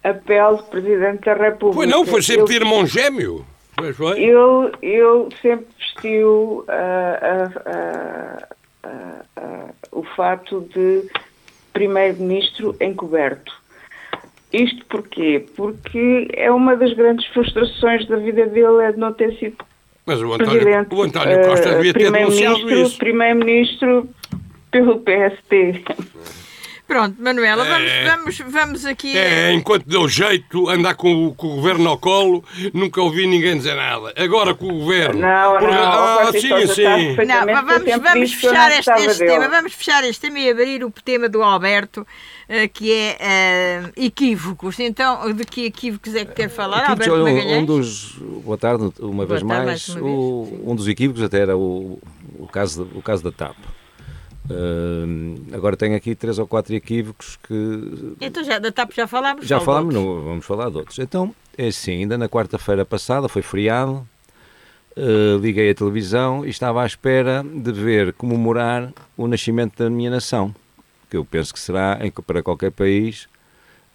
[0.02, 1.76] a pele de Presidente da República.
[1.76, 3.46] Foi não, foi sempre ele, irmão gêmeo.
[3.76, 4.18] Pois foi.
[4.18, 8.48] Ele, ele sempre vestiu uh, uh,
[8.88, 11.04] uh, o fato de
[11.78, 13.54] primeiro-ministro encoberto.
[14.52, 15.46] Isto porquê?
[15.56, 19.58] Porque é uma das grandes frustrações da vida dele é de não ter sido
[20.06, 22.98] Mas o António, o António Costa devia ter denunciado isso.
[22.98, 24.10] Primeiro-ministro
[24.72, 25.84] pelo PST.
[26.88, 28.06] Pronto, Manuela, vamos, É.
[28.10, 29.18] vamos, vamos aqui.
[29.18, 33.58] É, enquanto deu jeito, andar com, o- com o governo ao colo, nunca ouvi ninguém
[33.58, 34.14] dizer nada.
[34.16, 35.20] Agora com o governo.
[35.20, 36.84] Não, Por- não, Ah, sim, sim.
[37.26, 39.32] Não, mas vamos, vamos fechar este, este dele.
[39.32, 39.50] tema.
[39.50, 42.08] Vamos fechar este tema e abrir o tema do Alberto,
[42.48, 44.80] eh, que é eh, equívocos.
[44.80, 47.62] Então, de que equívocos é que quer falar, Equívocos, Alberto um, Magalhães?
[47.64, 48.16] um dos.
[48.46, 49.66] Boa tarde, uma vez tarde mais.
[49.66, 52.00] mais uma o- vez, um dos equívocos até era o,
[52.40, 53.58] o, caso, o caso da TAP.
[54.50, 59.46] Hum, agora tenho aqui três ou quatro equívocos que Então, já, da TAP já falámos?
[59.46, 60.98] já falámos, não vamos falar de outros.
[61.00, 64.08] Então, é assim, ainda na quarta-feira passada, foi feriado,
[64.96, 70.10] eh, liguei a televisão e estava à espera de ver comemorar o nascimento da minha
[70.10, 70.56] nação,
[71.10, 73.28] que eu penso que será, em- para qualquer país,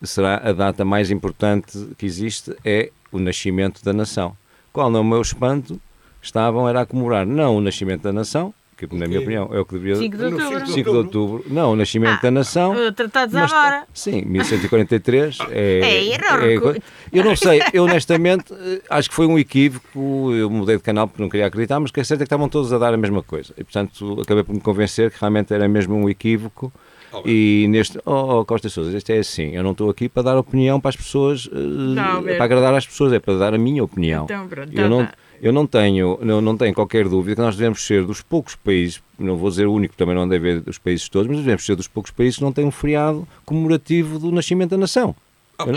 [0.03, 4.37] será a data mais importante que existe, é o nascimento da nação.
[4.73, 5.81] Qual não é o meu espanto?
[6.21, 8.53] Estavam era a comemorar não o nascimento da nação,
[8.89, 9.97] que na minha opinião é o que deveria...
[9.97, 10.49] 5 de outubro.
[10.59, 12.75] cinco 5 de outubro, não, o nascimento Ah, da nação...
[12.95, 13.85] Tratados Mas- agora.
[13.95, 19.27] Sim, 1143 é, É, era recu- Eu não sei, eu honestamente eh, acho que foi
[19.27, 20.33] um equívoco.
[20.33, 22.27] Eu mudei de canal porque não queria acreditar, mas o que é certo é que
[22.27, 23.53] estavam todos a dar a mesma coisa.
[23.57, 26.73] E portanto acabei por me convencer que realmente era mesmo um equívoco.
[27.13, 27.23] Oh.
[27.27, 27.99] E neste.
[28.07, 29.51] Oh, oh, Costa Souza, isto é assim.
[29.55, 32.37] Eu não estou aqui para dar opinião para as pessoas, eh, Não, Alberto.
[32.39, 34.25] para agradar às pessoas, é para dar a minha opinião.
[34.25, 35.13] Então, pronto, eu, então não, tá.
[35.43, 39.03] Eu não tenho, não, não tenho qualquer dúvida que nós devemos ser dos poucos países,
[39.19, 41.75] não vou dizer o único, também não deve haver dos países todos, mas devemos ser
[41.77, 45.15] dos poucos países que não têm um feriado comemorativo do nascimento da nação.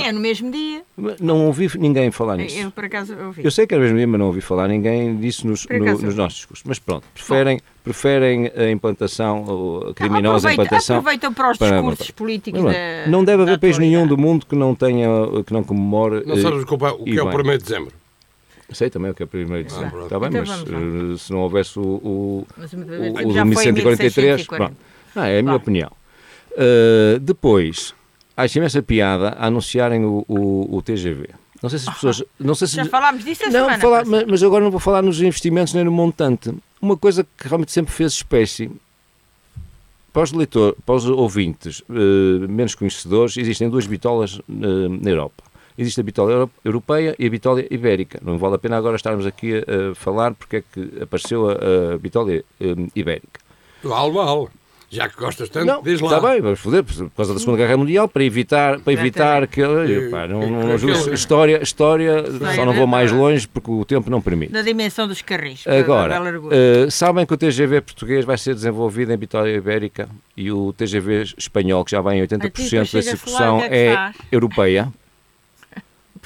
[0.01, 0.81] É no mesmo dia.
[1.19, 2.57] Não ouvi ninguém falar nisso.
[2.57, 3.43] Eu, por acaso, ouvi.
[3.45, 6.15] Eu sei que era mesmo dia, mas não ouvi falar ninguém disso nos, no- nos
[6.15, 6.63] nossos discursos.
[6.67, 10.97] Mas pronto, preferem, preferem a implantação, a criminosa Aproveita- implantação.
[10.97, 13.07] Aproveitam para os para- discursos políticos Mas, da.
[13.11, 15.07] não deve da haver país nenhum do mundo que não tenha,
[15.45, 16.23] que não comemore.
[16.25, 17.35] Não eh, sabes o que é o e que é o bem.
[17.53, 17.93] 1 de dezembro.
[18.71, 19.91] Sei também o que é primeiro de Ah, dezembro.
[19.91, 20.05] pronto.
[20.05, 20.61] Está bem, Então mas
[21.13, 23.71] eh, se não houvesse o, o, Mas o o, de o já do foi em
[23.71, 24.45] 1143, 1640.
[24.57, 24.75] pronto.
[25.15, 25.57] Não, é a minha Vá.
[25.57, 25.91] opinião.
[26.51, 27.93] Uh, depois,
[28.35, 31.29] acho imensa piada a anunciarem o, o, o TGV.
[31.61, 32.23] Não sei se as pessoas.
[32.39, 34.79] Não sei se, Já falámos disso a não, semana falar, mas, mas agora não vou
[34.79, 36.53] falar nos investimentos nem no montante.
[36.81, 38.69] Uma coisa que realmente sempre fez espécie.
[40.13, 45.43] Para os, leitor, para os ouvintes eh, menos conhecedores, existem duas bitolas eh, na Europa.
[45.77, 48.19] Existe a bitola euro- europeia e a bitola ibérica.
[48.23, 51.93] Não vale a pena agora estarmos aqui a, a falar porque é que apareceu a,
[51.93, 52.43] a bitola eh,
[52.95, 53.39] ibérica.
[53.83, 54.47] Vale, vale.
[54.89, 56.15] Já que gostas tanto, Não, diz lá.
[56.15, 59.61] está bem, vamos foder, por causa da Segunda Guerra Mundial, para evitar, para evitar que.
[60.11, 62.23] pá, não, não, não, história, história,
[62.55, 64.53] só não vou mais longe porque o tempo não permite.
[64.53, 65.65] Da dimensão dos carris.
[65.67, 66.15] Agora,
[66.51, 70.07] eh, sabem que o TGV português vai ser desenvolvido em Vitória Ibérica
[70.37, 73.57] e o TGV espanhol, que já vai em 80% Então, depois da chega-se lá, execução,
[73.57, 74.93] o que é é europeia.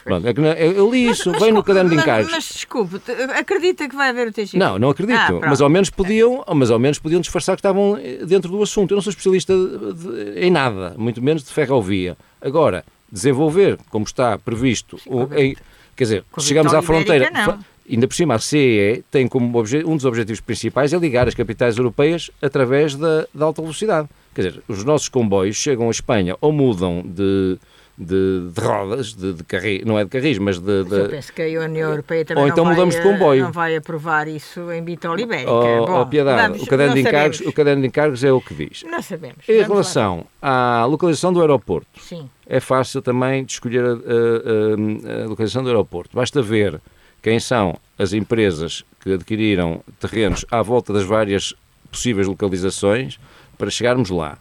[0.04, 2.32] Pronto, é não- eu, li isso, Mas vem no desculpe, caderno de mas- encargos.
[2.32, 4.58] Mas, desculpe, te- acredita que vai haver o TGV?
[4.58, 5.18] Não, não acredito.
[5.18, 8.62] Ah, mas ao menos podiam, mas ao menos podiam disfarçar que estavam eh, dentro do
[8.64, 8.92] assunto.
[8.92, 12.18] Eu não sou especialista de- de- em nada, muito menos de ferrovia.
[12.42, 15.56] Agora, desenvolver, como está previsto, o- com em-
[15.96, 17.26] quer dizer, com chegamos à fronteira.
[17.28, 17.60] Ibérica,
[17.92, 19.48] Ainda por cima, a CEE tem como
[19.88, 24.08] um dos objetivos principais é ligar as capitais europeias através da, da alta velocidade.
[24.36, 27.58] Quer dizer, os nossos comboios chegam à Espanha ou mudam de,
[28.00, 31.10] de, de rodas, de, de carris, não é de carris, mas de, Mas Eu de,
[31.10, 33.44] penso que a União Europeia também Ou não então vai, mudamos de eh, comboio.
[33.44, 35.52] não vai aprovar isso em Bitola Ibérica.
[35.52, 37.54] Oh, Bom, oh, piedade, vamos- o, caderno de não encargos, sabemos.
[37.54, 38.84] o caderno de encargos é o que diz.
[38.84, 39.38] Não sabemos.
[39.50, 39.74] Em Vamos lá.
[39.76, 42.30] relação à localização do aeroporto, Sim.
[42.48, 46.16] é fácil também de escolher a, a- a- a localização do aeroporto.
[46.16, 46.80] Basta ver
[47.22, 51.54] quem são as empresas que adquiriram terrenos à volta das várias
[51.92, 53.20] possíveis localizações
[53.58, 54.38] para chegarmos lá.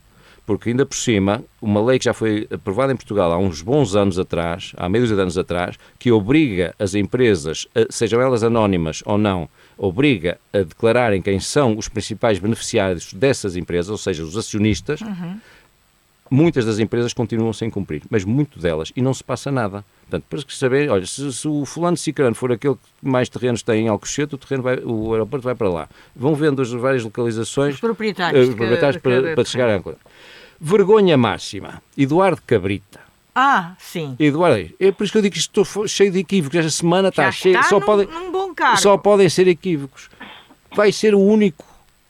[0.48, 3.94] Porque ainda por cima, uma lei que já foi aprovada em Portugal há uns bons
[3.94, 9.02] anos atrás, há meio de anos atrás, que obriga as empresas, a- sejam elas anónimas
[9.04, 14.38] ou não, obriga a declararem quem são os principais beneficiários dessas empresas, ou seja, os
[14.38, 15.00] acionistas,
[16.30, 19.84] muitas das empresas continuam sem cumprir, mas muito delas, e não se passa nada.
[20.02, 23.28] Portanto, para que saber, olha, se, se o fulano de Cicrano for aquele que mais
[23.28, 25.88] terrenos tem em Alcochete, o, terreno vai, o aeroporto vai para lá.
[26.16, 28.46] Vão vendo as várias localizações, Os proprietários.
[28.46, 29.98] eh, de proprietários cada- para, cada- para chegar à coisa.
[30.60, 31.82] Vergonha máxima.
[31.96, 33.00] Eduardo Cabrita.
[33.34, 34.16] Ah, sim.
[34.18, 36.58] Eduardo, é por isso que eu digo que estou cheio de equívocos.
[36.58, 40.10] Esta semana está está só num, podem, num só podem ser equívocos.
[40.74, 41.64] Vai ser o único,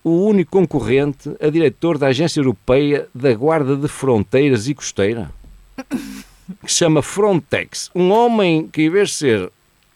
[0.09, 5.31] o único concorrente a diretor da Agência Europeia da Guarda de Fronteiras e Costeira,
[6.65, 7.91] que se chama Frontex.
[7.95, 9.53] Um homem que, em vez de ser,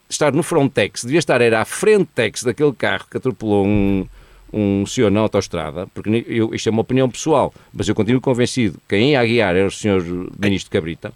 [0.09, 4.07] estar no Frontex, devia estar era à Frentex daquele carro que atropelou um,
[4.53, 8.75] um senhor na autostrada, porque eu, isto é uma opinião pessoal, mas eu continuo convencido
[8.75, 10.03] que quem ia guiar era o senhor
[10.39, 11.13] Ministro Cabrita.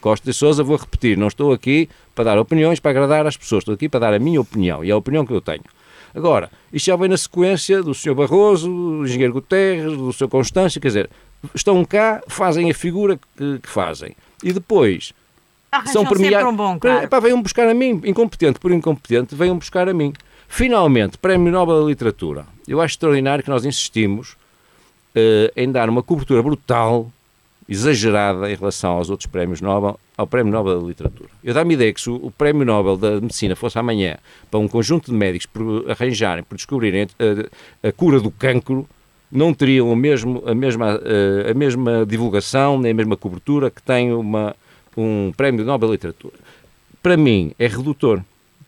[0.00, 3.60] Costa de Sousa, vou repetir, não estou aqui para dar opiniões para agradar às pessoas,
[3.60, 5.62] estou aqui para dar a minha opinião e a opinião que eu tenho.
[6.14, 8.14] Agora, isto já vem na sequência do Sr.
[8.14, 10.28] Barroso, do Engenheiro Guterres, do Sr.
[10.28, 11.10] Constâncio, quer dizer,
[11.54, 14.14] estão cá, fazem a figura que, que fazem.
[14.42, 15.12] E depois
[15.70, 16.52] Arranjam são premiados.
[16.52, 17.08] um bom cargo.
[17.08, 20.12] Pá, venham buscar a mim, incompetente por incompetente, venham buscar a mim.
[20.48, 22.44] Finalmente, Prémio Nobel da Literatura.
[22.66, 24.36] Eu acho extraordinário que nós insistimos
[25.14, 27.10] eh, em dar uma cobertura brutal,
[27.70, 31.30] exagerada em relação aos outros prémios Nobel, ao Prémio Nobel da Literatura.
[31.42, 34.18] Eu dá-me ideia que se o, Prémio Nobel da Medicina fosse amanhã
[34.50, 37.06] para um conjunto de médicos por arranjarem, por descobrirem
[37.82, 38.88] a, a cura do cancro,
[39.30, 43.80] não teriam o mesmo, a, mesma, eh, a mesma divulgação, nem a mesma cobertura que
[43.80, 44.56] tem uma,
[44.96, 46.34] um Prémio Nobel da Literatura.
[47.00, 48.20] Para mim, é redutor.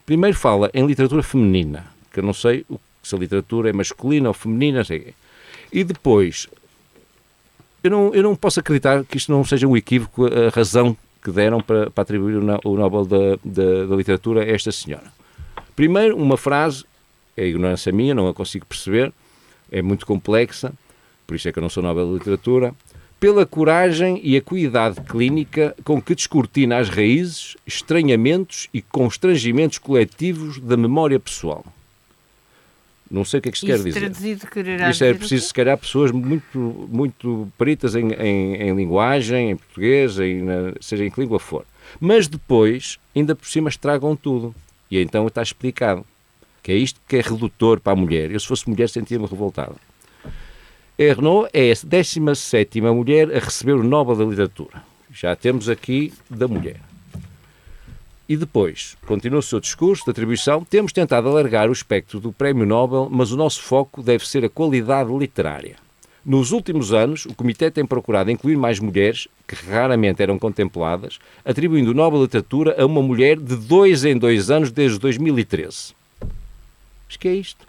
[0.07, 2.65] Primeiro fala em literatura feminina, que eu não sei
[3.03, 5.13] se a literatura é masculina ou feminina, sei.
[5.73, 6.49] E depois,
[7.83, 11.31] eu não, eu não posso acreditar que isto não seja um equívoco, a razão que
[11.31, 15.07] deram para, para atribuir o, No- o Nobel da, da, da Literatura a esta senhora.
[15.77, 16.85] Primeiro, uma frase,
[17.37, 19.13] é ignorância minha, não a consigo perceber,
[19.71, 20.73] é muito complexa,
[21.27, 22.75] por isso é que eu não sou Nobel da Literatura,
[23.19, 30.77] pela coragem e acuidade clínica com que descortina as raízes, estranhamentos e constrangimentos coletivos da
[30.77, 31.65] memória pessoal.
[33.13, 34.01] Não sei o que é que isto quer dizer.
[34.01, 34.47] traduzido
[34.91, 40.19] Isto é preciso, se calhar, pessoas muito, muito peritas em, em, em linguagem, em português,
[40.19, 41.65] em, na- seja em que língua for.
[42.01, 44.55] Mas depois, ainda por cima, estragam tudo.
[44.91, 46.05] E então está explicado.
[46.63, 48.31] Que é isto que é redutor para a mulher.
[48.31, 49.77] Eu, se fosse mulher, sentia-me revoltado.
[50.25, 54.83] A Renault é a 17 mulher a receber o Nobel da Literatura.
[55.13, 56.81] Já temos aqui da mulher.
[58.33, 62.65] E depois, continua o seu discurso de atribuição, temos tentado alargar o espectro do Prémio
[62.65, 65.77] Nobel, mas o nosso foco deve ser a qualidade literária.
[66.25, 71.91] Nos últimos anos, o Comitê tem procurado incluir mais mulheres, que raramente eram contempladas, atribuindo
[71.91, 75.93] o Nobel de Literatura a uma mulher de dois em dois anos desde 2013.
[77.07, 77.67] Mas que é isto?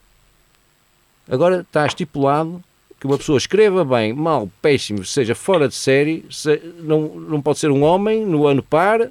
[1.29, 2.63] Agora está estipulado
[3.01, 7.59] que uma pessoa escreva bem, mal, péssimo, seja fora de série, se- não, não pode
[7.59, 9.09] ser um homem no ano par,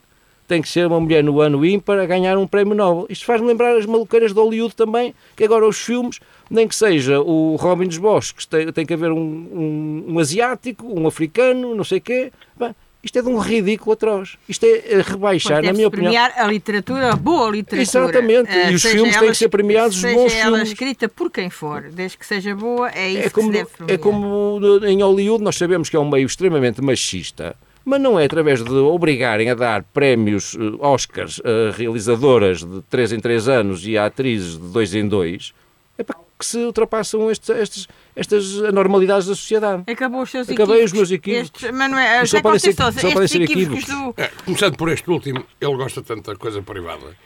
[0.49, 3.07] tem que ser uma mulher no ano ímpar a ganhar um prémio Nobel.
[3.09, 6.19] Isto faz-me lembrar as maluqueiras de Hollywood também, que agora os filmes,
[6.51, 10.87] nem que seja o Robin dos Bosques, tem, tem que haver um, um, um asiático,
[10.87, 12.33] um africano, não sei o quê.
[12.59, 14.37] Bem, isto é de um ridículo atroz.
[14.49, 16.13] Isto é a rebaixar, na minha opinião.
[16.13, 17.83] premiar a literatura, a boa literatura.
[18.07, 18.51] Exatamente.
[18.51, 20.69] Eh, E os seja filmes têm que ser premiados, seja bons ela filmes.
[20.69, 23.71] escrita por quem for, desde que seja boa, é isso É que como, se deve
[23.89, 28.25] é como em Hollywood nós sabemos que é um meio extremamente machista, mas não é
[28.25, 33.87] através de obrigarem a dar prémios eh, Oscars a realizadoras de 3 em 3 anos
[33.87, 35.53] e a atrizes de 2 em 2,
[35.99, 39.85] é para que se ultrapassam estes, estes- estas anormalidades da sociedade.
[39.87, 40.85] Acabou os seus Acabei equívocos.
[40.87, 41.51] os meus equívocos.
[41.63, 44.15] Estes, mas não é, só podem ser- só podem ser equívocos equívocos.
[44.17, 44.21] do...
[44.23, 47.17] É, começando por este último, ele gosta tanto da coisa privada.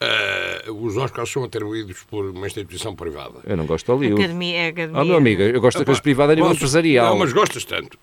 [0.00, 3.34] Eh, os Oscars são atribuídos por uma instituição privada.
[3.46, 4.22] Eu não gosto de Hollywood.
[4.22, 5.00] Academia, é academia.
[5.00, 7.10] Oh, meu amigo, eu gosto da coisa privada a nível empresarial.
[7.10, 7.98] Não, mas gostas tanto.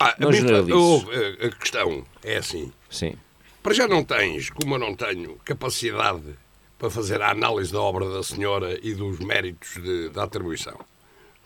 [0.00, 0.74] Ah, Não a, minha- generalices.
[0.74, 1.10] houve,
[1.42, 2.72] a- questão é assim.
[2.90, 3.14] Sim.
[3.62, 6.22] Para já não tens, como eu não tenho, capacidade
[6.78, 10.78] para fazer a análise da obra da senhora e dos méritos de- da atribuição.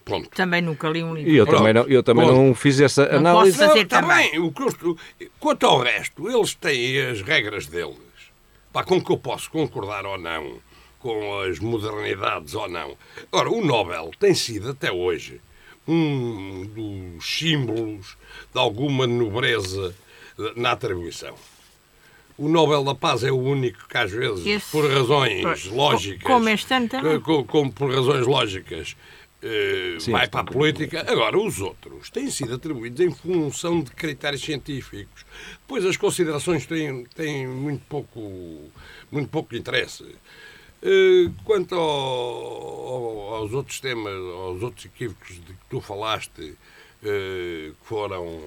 [0.05, 0.29] Ponto.
[0.29, 1.31] Também nunca li um livro.
[1.31, 1.57] E eu Pronto.
[1.59, 3.57] também, não, eu também não fiz essa Não análise.
[3.57, 4.31] posso fazer Está também.
[4.31, 4.97] bem, o estou-
[5.39, 7.95] quanto ao resto, eles têm as regras deles.
[8.71, 10.57] Pá, com que eu posso concordar ou não,
[10.99, 12.97] com as modernidades ou não.
[13.31, 15.39] Ora, o Nobel tem sido até hoje
[15.87, 18.17] um dos símbolos
[18.53, 19.93] de alguma nobreza
[20.55, 21.35] na atribuição.
[22.37, 26.23] O Nobel da Paz é o único que às vezes, Esse- por razões Pois, lógicas,
[26.23, 27.19] como este ano também.
[27.19, 28.95] co- como por razões lógicas,
[29.43, 31.05] eh, Sim, vai para a política.
[31.07, 35.23] Agora, os outros têm sido atribuídos em função de critérios científicos.
[35.61, 38.71] Depois, as considerações têm, têm muito, pouco,
[39.11, 40.03] muito pouco interesse.
[40.85, 46.55] Eh, Quanto ao- ao- aos outros temas, aos outros equívocos de que tu falaste,
[47.03, 48.39] eh, que foram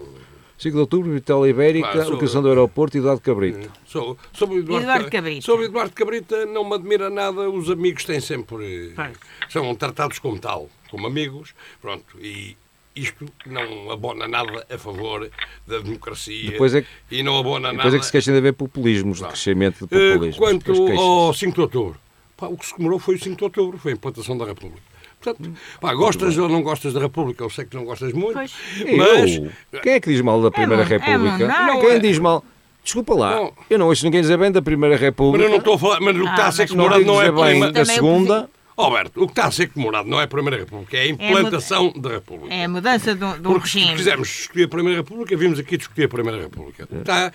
[0.58, 3.70] 5 de outubro, Vitória Ibérica, Claro, sou- locação do aeroporto e Eduardo Cabrito.
[3.86, 5.42] So- Sobre o Eduardo, Eduardo Ca- Cabrita.
[5.42, 8.92] Sobre o Eduardo Cabrita não me admira nada, os amigos têm sempre.
[8.94, 9.16] Pois.
[9.48, 12.56] são tratados como tal, como amigos, pronto, e
[12.94, 15.30] isto não abona nada a favor
[15.66, 17.96] da democracia Depois é que- e não abona Depois nada.
[17.96, 20.36] é que se queixam de haver populismos, de crescimento de Eh, populismos.
[20.38, 22.00] Quanto Depois ao 5 de outubro,
[22.36, 24.82] pá, o que se comemorou foi o 5 de outubro, foi a implantação da República.
[25.20, 28.52] Portanto, pá, gostas ou não gostas da República, eu sei que não gostas muito, Pois.
[28.96, 29.34] mas
[29.72, 29.80] Eu?
[29.82, 31.46] Quem é que diz mal da Primeira mo- é República?
[31.48, 31.98] mau, Quem é.
[31.98, 32.44] diz mal?
[32.84, 33.52] Desculpa lá, Não.
[33.68, 35.44] eu não ouço ninguém dizer bem da Primeira Mas República.
[35.44, 37.04] eu não estou a falar, mas o que Ah, está a ser mas não comemorado
[37.04, 37.72] não é a bem primeira.
[37.72, 38.50] da segunda.
[38.76, 41.92] Alberto, o que está a ser comemorado não é a Primeira República, é a implantação
[41.96, 42.54] da República.
[42.54, 43.96] É a mudança de um, de um Porque se regime.
[43.96, 46.86] quisermos discutir a Primeira República, vimos aqui discutir a Primeira República.
[47.02, 47.32] Tá?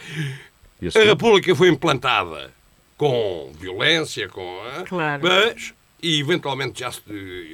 [0.80, 1.04] E a A?
[1.04, 2.52] República foi implantada
[3.02, 4.60] com violência, com.
[4.88, 5.24] Claro.
[5.24, 7.02] Mas e eventualmente já se.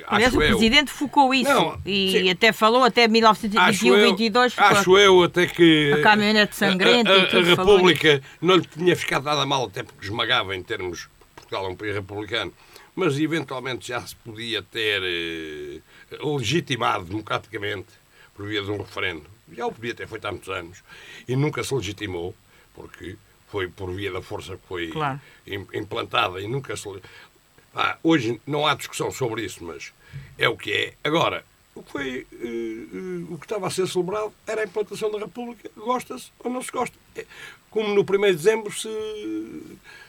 [0.07, 0.49] Aliás, Acho o eu.
[0.49, 2.29] Presidente focou isso Não, e sim.
[2.29, 7.12] até falou até Acho 1921, eu, 22 ficou acho eu até que a caminhonete sangrenta
[7.12, 10.53] a, a- e tudo a República não lhe tinha ficado nada mal, até porque esmagava
[10.53, 11.07] em termos.
[11.33, 12.51] Portugal é um país republicano,
[12.93, 15.79] mas eventualmente já se podia ter eh,
[16.21, 17.88] legitimado democraticamente
[18.36, 19.23] por via de um referendo.
[19.55, 20.83] Já o podia ter feito há muitos anos
[21.25, 22.36] e nunca se legitimou,
[22.75, 23.15] porque
[23.47, 25.19] foi por via da força que foi Claro.
[25.45, 26.88] im- implantada e nunca se.
[27.73, 29.93] Pá, hoje não há discussão sobre isso, mas
[30.38, 30.93] é o que é.
[31.03, 35.12] Agora, o que, foi, eh, eh, o que estava a ser celebrado era a implantação
[35.12, 36.97] da República, gosta-se ou não se gosta.
[37.17, 37.25] É,
[37.69, 38.89] Como no 1 de dezembro, se,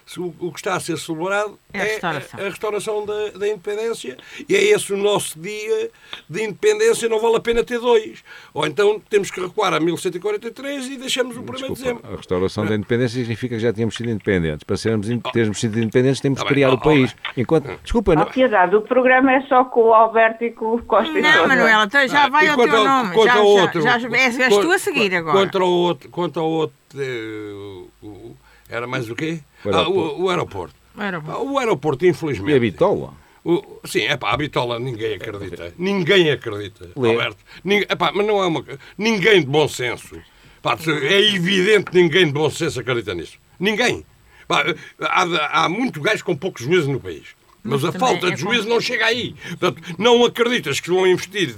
[0.07, 2.41] se o, o que está a ser celebrado É a restauração.
[2.41, 4.17] a, a restauração da, da independência
[4.49, 5.91] e é esse o nosso dia
[6.31, 8.25] de independência, não vale a pena ter dois.
[8.55, 12.03] Ou então temos que recuar a 1143 e deixamos o 1 de dezembro.
[12.11, 14.65] a restauração da independência significa que já tínhamos sido independentes.
[14.65, 17.15] Para sermos, in- termos sido independentes, temos Tá que bem, criar o país.
[17.27, 20.83] ó, Enquanto, desculpa, não, piedade, o programa é só com o Alberto e com o
[20.85, 21.49] Costa Não, Sousa.
[21.49, 23.13] Manuela, então já Ah, vai ao teu nome.
[23.15, 25.37] quanto Já, ao já- outro- já, és, tu a seguir agora.
[25.37, 28.37] Quanto ao outro, quanto ao outro o- o-
[28.69, 29.41] era mais o quê?
[29.65, 30.17] O Ah, aeroporto.
[30.17, 30.75] o, o aeroporto.
[30.95, 31.33] Bom.
[31.33, 32.53] Ah, O aeroporto, infelizmente.
[32.53, 33.15] e a bitola.
[33.45, 35.73] O- sim, é pá, a bitola ninguém acredita.
[35.79, 37.11] Ninguém acredita, Lê.
[37.11, 37.39] Alberto.
[37.65, 38.65] Ninguém, epá, mas não é uma
[38.97, 40.21] Ninguém de bom senso.
[40.61, 40.77] Pá,
[41.09, 43.39] é evidente que ninguém de bom senso acredita nisso.
[43.61, 44.05] Ninguém.
[44.47, 44.65] Pá,
[45.01, 47.29] há, há muito gajo com pouco juízo no país.
[47.69, 49.35] Mas, Mas a falta é de juízo não chega aí.
[49.59, 51.55] Portanto, não acreditas que vão investir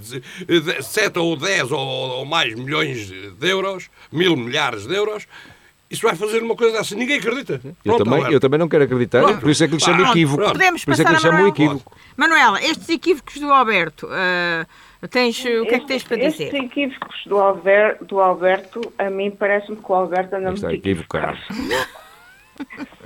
[0.83, 5.27] 7 ou 10 ou, ou mais milhões de euros, mil milhares de euros,
[5.91, 6.95] isso vai fazer uma coisa dessa.
[6.95, 7.61] Ninguém acredita.
[7.65, 9.41] Eu Pronto, também, eu também não quero acreditar, Pronto.
[9.41, 10.37] por isso é que lhe chamo Pronto, equívoco.
[10.43, 10.53] pronto.
[10.53, 11.55] Podemos Por isso é que lhe chamo Manuela.
[11.55, 11.97] equívoco.
[12.17, 14.67] Manuela, estes equívocos do Alberto, ah,
[15.11, 16.55] tens, o que é que tens para Estes dizer?
[16.65, 21.39] equívocos do, Alber, do Alberto, a mim parece-me que o Alberto anda Está muito equivocado.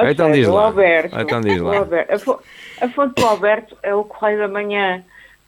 [0.00, 0.64] Ou Então seja, diz o lá.
[0.64, 1.70] Alberto, Então diz lá.
[1.70, 2.38] o Alberto- a, fo-
[2.80, 5.02] a fonte do Alberto é o Correio da Manhã.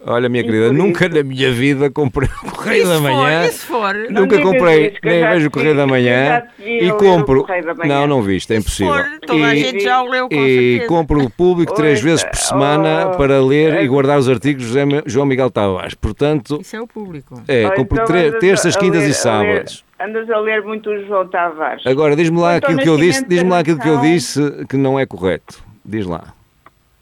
[0.06, 3.00] Olha, minha E querida, nunca isso- na minha vida comprei o Correio E da for,
[3.00, 3.46] Manhã.
[3.46, 3.94] e for?
[4.10, 7.40] Não Nunca comprei, isso, nem vejo o Correio da Manhã e compro.
[7.46, 8.00] Correio da Manhã.
[8.00, 8.92] Não, não viste, é E impossível.
[8.92, 10.38] for, toda a E- gente já o leu com e
[10.74, 10.88] certeza.
[10.88, 14.66] compro o público três vezes por semana oh, para ler e é- guardar os artigos
[14.66, 15.94] de João Miguel Tavares.
[15.94, 17.40] Portanto, Isso é o público.
[17.48, 19.84] é, Ou compro então terças, quintas ler- e sábados.
[20.04, 21.86] Andas a ler muito o João Tavares.
[21.86, 24.66] Agora, diz-me lá Quanto ao aquilo que eu disse, diz-me lá aquilo que eu disse
[24.66, 25.62] que não é correto.
[25.84, 26.34] Diz lá.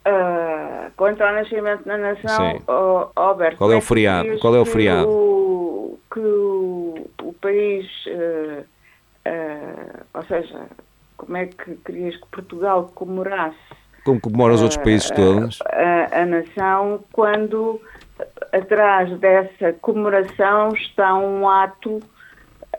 [0.05, 4.39] Ah, quanto ao nascimento da nação, oh, Alberto, Qual é o que feriado?
[4.41, 5.09] Qual é o que feriado?
[5.09, 8.63] o- que o, o país, ah,
[9.27, 10.61] ah, ou seja,
[11.17, 13.57] como é que querias que Portugal comemorasse
[14.05, 15.59] Como comemoram os outros países ah, todos.
[15.63, 17.81] a, a nação quando
[18.53, 22.01] atrás dessa comemoração está um ato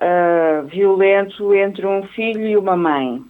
[0.04, 3.24] ah, violento entre um filho e uma mãe.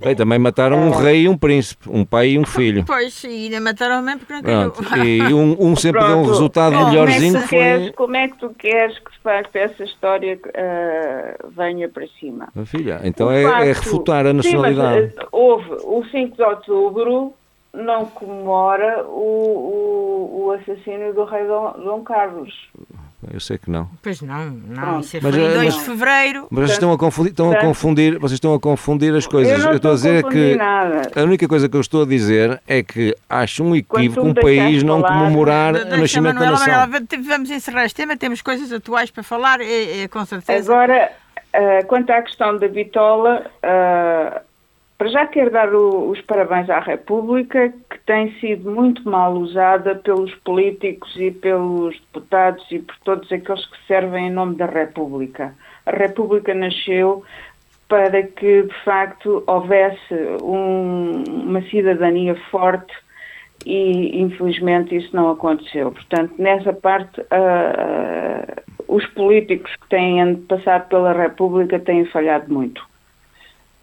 [0.00, 2.84] Bem, também mataram um rei e um príncipe, um pai e um filho.
[2.86, 4.70] Pois, e ainda mataram mesmo porque não.
[4.70, 4.96] Pronto.
[5.04, 6.28] E um, um sempre deu um Pronto.
[6.30, 7.92] resultado Como é que melhorzinho queres- foi.
[7.94, 12.48] Como é que tu queres que de facto essa história ah, venha para cima?
[12.56, 15.12] Ah, Filha, então é, é facto- refutar a Sim, nacionalidade.
[15.16, 17.32] mas, eh, houve o 5 de outubro
[17.74, 22.54] não comemora o, o, o assassínio do rei Dom, Dom Carlos.
[23.32, 23.88] Eu sei que não.
[24.00, 25.00] Pois não, não.
[25.00, 26.46] Isso Mas, foi em eh, 2 mas- de fevereiro.
[26.50, 29.58] Mas vocês estão a confundir, estão a confundir, vocês estão a confundir as coisas.
[29.58, 31.02] Eu não estou a dizer é confundir que nada.
[31.16, 34.84] a única coisa que eu estou a dizer é que acho um equívoco um país
[34.84, 36.74] não falar- comemorar o nascimento da Manuela, nação.
[36.86, 40.72] Manuela, vamos encerrar este tema, temos coisas atuais para falar, é, é, com certeza.
[40.72, 41.10] Agora,
[41.52, 44.42] ah, quanto à questão da bitola, ah,
[44.98, 49.94] para já quero dar o- os parabéns à República, que tem sido muito mal usada
[49.94, 55.54] pelos políticos e pelos deputados e por todos aqueles que servem em nome da República.
[55.86, 57.22] A República nasceu
[57.88, 62.92] para que, de facto, houvesse um- uma cidadania forte
[63.64, 65.92] e, infelizmente, isso não aconteceu.
[65.92, 72.87] Portanto, nessa parte, ah, ah, os políticos que têm passado pela República têm falhado muito.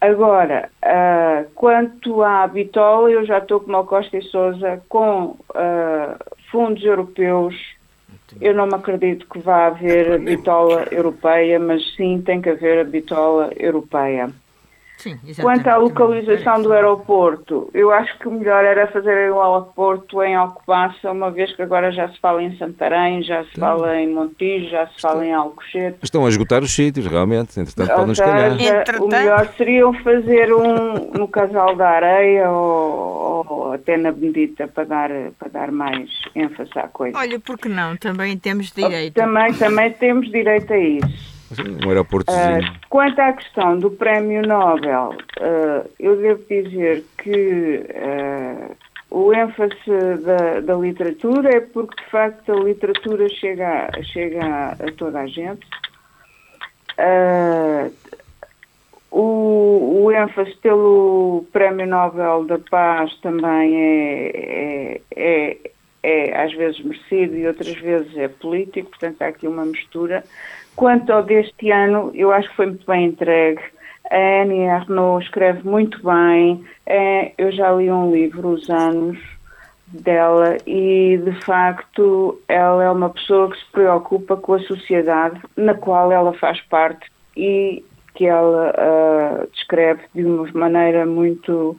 [0.00, 6.16] Agora, ah, quanto à bitola, eu já estou como o Costa e Sousa com ah,
[6.50, 7.54] fundos europeus.
[8.40, 12.80] Eu não me acredito que vá haver a bitola europeia, mas sim tem que haver
[12.80, 14.30] a bitola europeia.
[15.06, 15.42] Sim.
[15.42, 20.34] Quanto à localização do aeroporto, eu acho que o melhor era fazer o aeroporto em
[20.34, 24.68] Alcobaça, uma vez que agora já se fala em Santarém, já se fala em Montijo,
[24.70, 25.98] já se fala em Alcochete.
[26.02, 27.58] Estão a esgotar os sítios, realmente.
[27.60, 28.52] Entretanto, podem se calhar.
[28.52, 34.66] Entretanto- o melhor seria fazer um no Casal da Areia ou, ou até na Bendita
[34.68, 37.16] para dar, para dar mais ênfase à coisa.
[37.18, 37.96] Olha, porque não?
[37.96, 39.14] Também temos direito.
[39.14, 41.35] Também, também temos direito a isso.
[41.50, 42.66] Um aeroportozinho.
[42.66, 48.70] Ah, quanto à questão do Prémio Nobel, ah, eu devo dizer que ah,
[49.10, 49.74] o ênfase
[50.24, 55.26] da, da, literatura é porque, de facto, a literatura chega, chega a, a toda a
[55.26, 55.66] gente.
[56.98, 57.92] Uh,
[59.10, 65.70] o, o, ênfase pelo Prémio Nobel da Paz também é, é, é,
[66.02, 70.24] é, às vezes merecido e outras vezes é político, portanto há aqui uma mistura.
[70.76, 73.60] Quanto ao deste ano, eu acho que foi muito bem entregue.
[74.10, 76.64] A Annie Arnaud escreve muito bem.
[76.86, 79.18] É, eu já li um livro, Os Anos,
[79.88, 85.74] dela, e de facto ela é uma pessoa que se preocupa com a sociedade na
[85.74, 87.06] qual ela faz parte
[87.36, 91.76] e que ela uh, descreve de uma maneira muito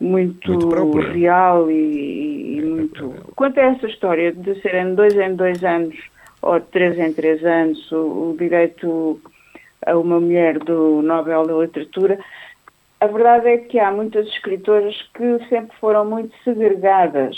[0.00, 3.14] muito, muito real e, e muito.
[3.34, 5.96] Quanto a essa história de serem dois em dois anos
[6.46, 9.20] ou de três em três anos o, o direito
[9.84, 12.18] a uma mulher do Nobel da Literatura,
[13.00, 17.36] a verdade é que há muitas escritoras que sempre foram muito segregadas.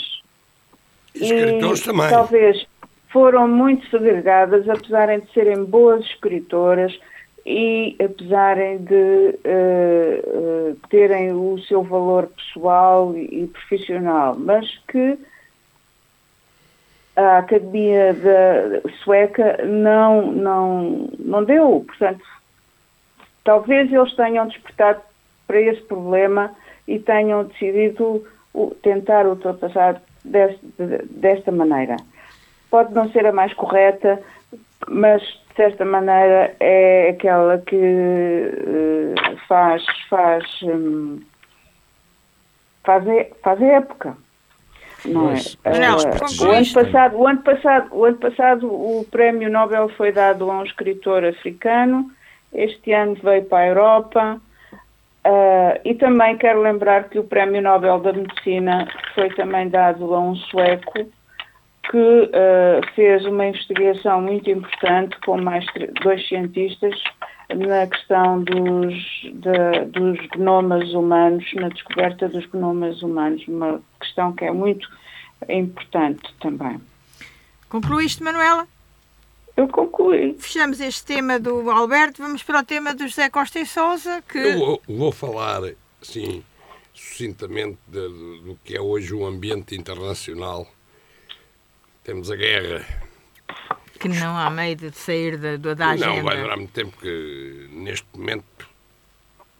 [1.13, 2.09] Escritores e, também.
[2.09, 2.67] Talvez
[3.09, 6.97] foram muito segregadas, apesar de serem boas escritoras,
[7.45, 15.17] e apesar de uh, uh, terem o seu valor pessoal e, e, profissional, mas que
[17.19, 21.83] a Academia da Sueca não, não, não deu.
[21.85, 22.23] Portanto,
[23.43, 25.01] talvez eles tenham despertado
[25.47, 26.55] para esse problema
[26.87, 28.25] e tenham decidido
[28.81, 31.97] tentar ultrapassar desta maneira.
[32.69, 34.21] Pode não ser a mais correta,
[34.87, 41.19] mas de certa maneira é aquela que uh, faz faz um,
[42.83, 43.03] faz,
[43.41, 44.15] faz época
[45.05, 45.79] não é?
[45.79, 50.11] Não, uh, o ano passado o ano passado o ano passado o prémio Nobel foi
[50.11, 52.11] dado a um escritor africano.
[52.53, 54.41] Este ano veio para a Europa.
[55.25, 60.19] Uh, e também quero lembrar que o prémio Nobel da Medicina foi também dado a
[60.19, 61.05] um sueco
[61.91, 65.65] que uh, fez uma investigação muito importante com mais
[66.03, 66.95] dois cientistas
[67.55, 68.93] na questão dos,
[69.23, 74.87] de, dos genomas humanos, na descoberta dos genomas humanos, uma questão que é muito
[75.47, 76.79] importante também.
[77.67, 78.67] Concluíste, Manuela?
[79.57, 80.35] Eu concluí.
[80.39, 84.37] Fechamos este tema do Alberto, vamos para o tema do José Costa e Sousa, que...
[84.37, 85.61] Eu vou falar,
[86.01, 86.43] sim,
[86.93, 90.67] sucintamente de, de, do que é hoje o ambiente internacional
[92.03, 92.85] temos a guerra.
[93.99, 96.15] Que não há meio de sair da, da agenda.
[96.15, 98.69] Não, vai durar muito tempo que, neste momento,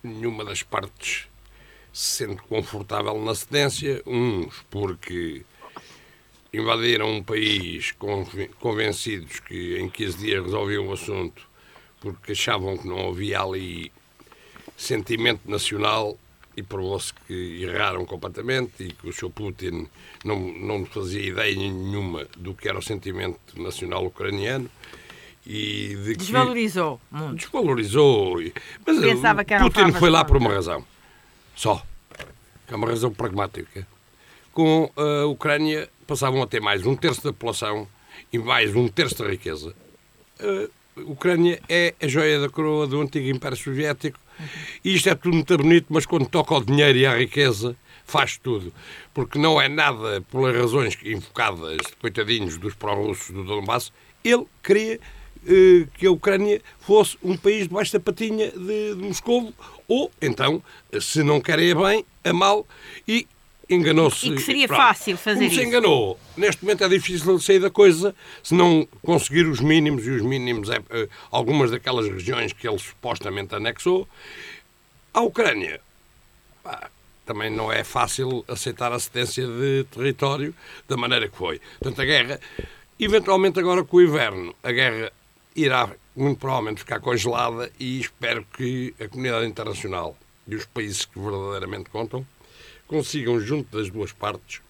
[0.02, 1.28] nenhuma das partes
[1.92, 4.02] se sente confortável na cedência.
[4.06, 5.44] Uns porque
[6.54, 7.94] invadiram um país
[8.60, 11.48] convencidos que em 15 dias resolviam o assunto
[12.00, 13.92] porque achavam que não havia ali
[14.76, 16.18] sentimento nacional
[16.60, 19.30] e provou-se que erraram completamente e que o Sr.
[19.30, 19.88] Putin
[20.26, 24.70] não, não fazia ideia nenhuma do que era o sentimento nacional ucraniano.
[25.46, 27.38] E de Desvalorizou que, muito.
[27.38, 28.44] Desvalorizou.
[28.86, 30.86] Mas Pensava que Putin foi lá por uma razão.
[31.56, 31.82] Só.
[32.68, 33.88] Que é uma razão pragmática.
[34.52, 37.88] Com a Ucrânia passavam a ter mais um terço da população
[38.34, 39.74] e mais um terço da riqueza.
[40.40, 44.20] A Ucrânia é a joia da coroa do antigo Império Soviético
[44.84, 47.76] e isto é tudo muito bonito, mas quando toca ao dinheiro e à riqueza,
[48.06, 48.74] faz tudo.
[49.14, 53.92] Porque não é nada pelas razões invocadas, coitadinhos dos pró-russos do Donbass,
[54.24, 55.00] ele queria
[55.48, 59.54] eh, que a Ucrânia fosse um país debaixo da patinha de, de Moscou,
[59.88, 60.62] ou então,
[61.00, 62.68] se não querem a bem, a mal,
[63.08, 63.26] e
[63.70, 64.28] enganou-se.
[64.28, 64.80] E que seria pronto.
[64.80, 65.60] fácil fazer Como isso.
[65.60, 66.20] se enganou.
[66.36, 70.70] Neste momento é difícil sair da coisa se não conseguir os mínimos, e os mínimos
[70.70, 74.08] é uh, algumas daquelas regiões que ele supostamente anexou.
[75.14, 75.80] A Ucrânia,
[76.64, 76.90] pá,
[77.26, 80.54] também não é fácil aceitar a cedência de território
[80.88, 81.62] da maneira que foi.
[81.80, 82.40] Portanto, a guerra,
[83.00, 85.12] eventualmente agora com o inverno, a guerra
[85.56, 90.18] irá muito provavelmente ficar congelada e espero que a comunidade internacional
[90.48, 92.26] e os países que verdadeiramente contam
[92.90, 94.62] consigam, junto das duas partes,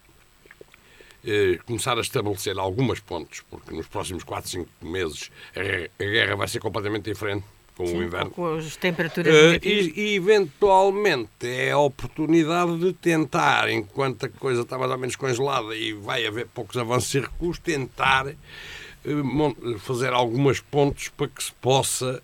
[1.26, 6.47] eh, começar a estabelecer algumas pontes, porque nos próximos 4, 5 meses a, guerra vai
[6.47, 7.45] ser completamente diferente
[7.76, 8.32] com Sim, o inverno.
[8.32, 14.61] Com as temperaturas uh, e, e, eventualmente é a oportunidade de tentar, enquanto a coisa
[14.61, 20.11] está mais ou menos congelada e vai haver poucos avanços e recuos, tentar uh, fazer
[20.11, 22.22] algumas pontes para que se possa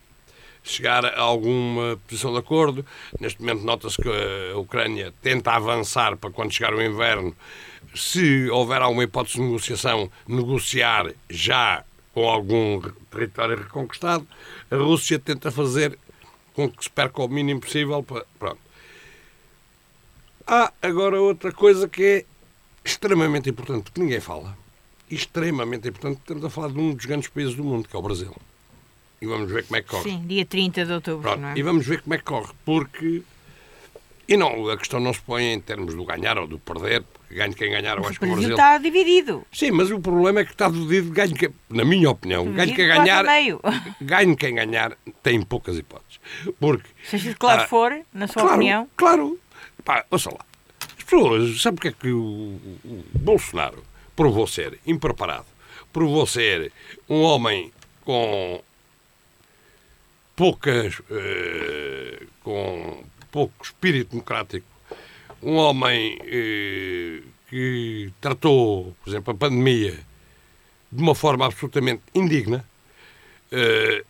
[0.66, 2.86] chegar a alguma posição de acordo.
[3.20, 4.10] Neste momento nota-se que
[4.54, 7.36] a Ucrânia tenta avançar para quando chegar o inverno,
[7.94, 14.28] se houver alguma hipótese de negociação, negociar já com algum território reconquistado.
[14.70, 15.98] A Rússia tenta fazer
[16.54, 18.02] com que se perca o mínimo possível.
[18.02, 18.26] Para...
[18.40, 18.60] Pronto.
[20.48, 22.26] Há agora outra coisa que é
[22.84, 24.56] extremamente importante, que ninguém fala,
[25.10, 28.02] extremamente importante, estamos a falar de um dos grandes países do mundo, que é o
[28.02, 28.34] Brasil.
[29.22, 30.04] E vamos ver como é que corre.
[30.04, 31.58] Sim, dia 30 de outubro, Pronto, não é?
[31.58, 33.24] E vamos ver como é que corre, porque.
[34.28, 37.36] E não, a questão não se põe em termos do ganhar ou do perder, porque
[37.36, 39.46] ganhe quem ganhar, eu acho que o Brasil está dividido.
[39.52, 43.24] Sim, mas o problema é que está dividido, quem, na minha opinião, Dividido quem ganhar.
[43.24, 43.62] meio.
[44.02, 46.20] Ganhe quem ganhar tem poucas hipóteses.
[46.60, 46.90] Porque.
[47.04, 48.90] Seja de que lado ah, for, na sua claro, opinião.
[48.98, 49.40] Claro.
[49.84, 50.44] Pá, ouça lá.
[50.98, 53.84] As pessoas, sabe o que é que o, o Bolsonaro
[54.16, 54.80] provou ser?
[54.88, 55.46] Impreparado.
[55.94, 56.72] Provou ser
[57.08, 57.72] um homem
[58.04, 58.62] com
[60.36, 61.02] poucas.
[61.10, 64.68] eh, com pouco espírito democrático.
[65.42, 70.00] Um homem eh, que tratou, por exemplo, a pandemia
[70.92, 72.64] de uma forma absolutamente indigna.
[73.52, 74.06] Eh,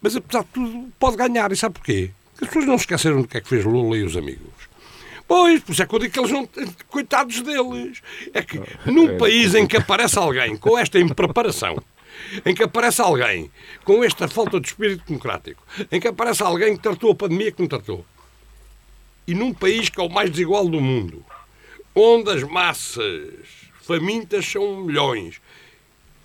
[0.00, 1.52] mas apesar de tudo, pode ganhar.
[1.52, 2.10] E sabe porquê?
[2.32, 4.68] Porque as pessoas não se esqueceram do que é que fez Lula e os amigos.
[5.28, 6.48] Pois, por isso é que eu digo que eles não.
[6.88, 8.02] Coitados deles.
[8.34, 11.80] É que num país em que aparece alguém com esta impreparação,
[12.44, 13.50] em que aparece alguém
[13.84, 17.60] com esta falta de espírito democrático, em que aparece alguém que tratou a pandemia que
[17.60, 18.04] não tratou,
[19.26, 21.24] e num país que é o mais desigual do mundo,
[21.94, 23.34] onde as massas
[23.82, 25.40] famintas são milhões,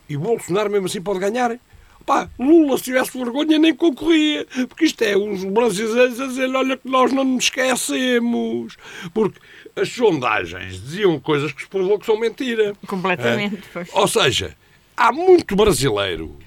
[0.07, 1.57] e Bolsonaro mesmo assim pode ganhar.
[2.05, 4.45] Pá, Lula, se tivesse vergonha, nem concorria.
[4.69, 8.77] Porque isto é os brasileiros a dizer: olha, que nós não nos esquecemos.
[9.11, 9.39] Porque
[9.75, 12.75] as sondagens diziam coisas que se provou que são mentira.
[12.85, 13.85] Completamente, É.
[13.93, 14.55] Ou seja,
[14.95, 16.37] há muito brasileiro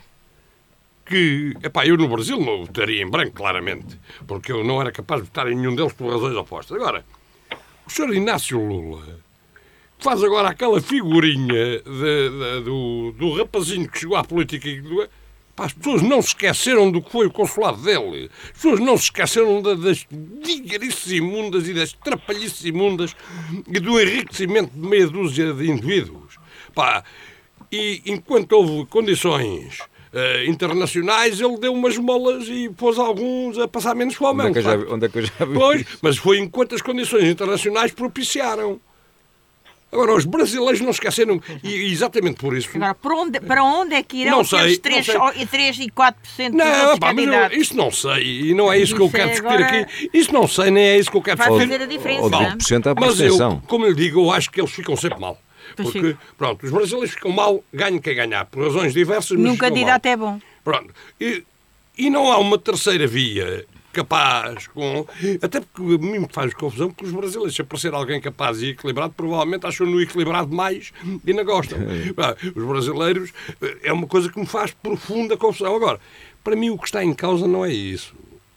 [1.06, 1.54] que.
[1.62, 3.98] Epá, eu no Brasil não votaria em branco, claramente.
[4.26, 6.76] Porque eu não era capaz de votar em nenhum deles por razões opostas.
[6.76, 7.04] Agora,
[7.86, 9.18] o senhor Inácio Lula
[9.98, 14.80] faz agora aquela figurinha de- de- do, do rapazinho que chegou à política e
[15.56, 18.30] as pessoas não se esqueceram do que foi o consulado dele.
[18.44, 23.16] As pessoas não se esqueceram da- das vigarices imundas e das trapalhices imundas
[23.66, 26.38] e do enriquecimento de meia dúzia de indivíduos.
[26.74, 27.02] Pá,
[27.70, 29.78] e enquanto houve condições
[30.12, 34.42] eh, internacionais, ele deu umas molas e pôs alguns a passar menos fome.
[34.44, 35.98] Onde é, já, onde é que eu já vi Pois, isso?
[36.00, 38.80] mas foi enquanto as condições internacionais propiciaram.
[39.90, 42.68] Agora, os brasileiros não esqueceram, e exatamente por isso.
[42.74, 45.42] Agora, para onde, para onde é que irão Não sei, aqueles 3, não sei.
[45.42, 46.12] e 3 e 4%
[46.50, 47.56] dos Não, pá, candidatos?
[47.56, 50.10] isso não sei, e não é isso que eu Isso quero é discutir agora- aqui.
[50.12, 51.70] Isso não sei, nem é isso que eu quero Vai discutir.
[51.72, 52.50] fazer a diferença, Ou não é?
[52.50, 55.40] 20% à Mas eu, como eu lhe digo, eu acho que eles ficam sempre mal.
[55.82, 59.68] Porque, pronto, os brasileiros ficam mal, ganhem quem ganhar, por razões diversas, mas Num ficam
[59.68, 60.12] candidato mal.
[60.12, 60.40] é bom.
[60.64, 60.94] Pronto.
[61.20, 61.44] E,
[61.96, 65.06] e não há uma terceira via capaz com.
[65.42, 68.68] Até porque a mim me faz confusão que os brasileiros, se aparecer alguém capaz e
[68.68, 70.92] equilibrado, provavelmente acham no equilibrado mais
[71.26, 71.78] e não gostam.
[72.16, 75.74] Ah, Os brasileiros eh, é uma coisa que me faz profunda confusão.
[75.74, 75.98] Agora,
[76.44, 78.14] para mim o que está em causa não é isso.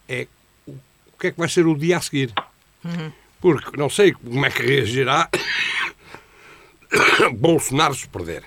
[0.07, 0.27] É
[0.67, 2.33] o o que é que vai ser o dia a seguir.
[3.39, 5.29] Porque não sei como é que reagirá
[7.37, 8.43] Bolsonaro se perder.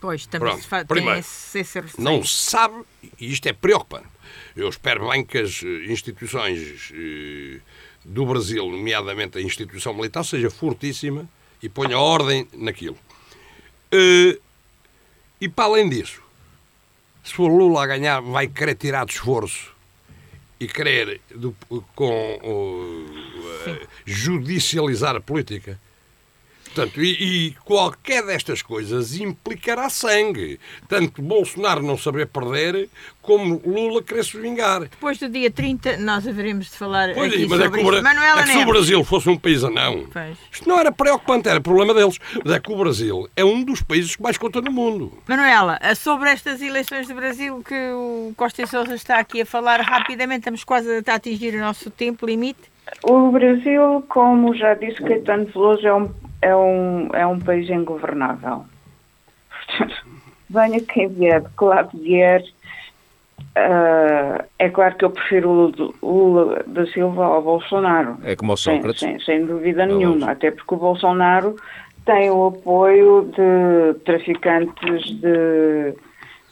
[0.00, 1.80] Pois, também Pronto, se fa- primeiro, esse, esse.
[1.98, 2.74] Não se sabe,
[3.20, 4.06] e isto é preocupante.
[4.56, 7.60] Eu espero bem que as eh, instituições eh,
[8.04, 11.28] do Brasil, nomeadamente a instituição militar, seja fortíssima
[11.62, 12.98] e ponha ordem naquilo.
[13.92, 14.38] Eh,
[15.40, 16.20] E para além disso,
[17.24, 19.72] se for Lula a ganhar, vai querer tirar de esforço
[20.60, 21.54] e querer do-
[21.94, 23.06] com, o,
[23.68, 25.80] eh, judicializar a política.
[26.74, 30.58] Portanto, e, e qualquer destas coisas implicará sangue.
[30.88, 32.88] Tanto Bolsonaro não saber perder,
[33.20, 34.80] como Lula querer se vingar.
[34.80, 37.88] Depois do dia 30, nós haveremos de falar Pois aqui é, mas é sobre que,
[37.88, 38.02] o.
[38.02, 38.66] Manuela é que se o.
[38.66, 40.38] Brasil fosse um país anão, Pois.
[40.50, 42.18] isto não era preocupante, era problema deles.
[42.42, 45.12] Mas é que o Brasil é um dos países que mais conta no mundo.
[45.28, 49.80] Manuela, sobre estas eleições do Brasil que o Costa e Sousa está aqui a falar
[49.82, 52.72] rapidamente, estamos quase a atingir o nosso tempo limite.
[53.02, 56.10] O Brasil, como já disse Caetano Veloso, é um,
[56.42, 58.64] é um, é um país ingovernável.
[59.66, 60.04] Portanto,
[60.50, 62.42] venha quem vier, de que lado vier,
[63.56, 65.72] ah, é claro que eu prefiro
[66.02, 68.18] o Lula- da Silva ao Bolsonaro.
[68.24, 69.00] É como o Sem, Sócrates.
[69.00, 71.56] sem, sem dúvida Não, nenhuma, até porque o Bolsonaro
[72.04, 75.94] tem o apoio de traficantes de,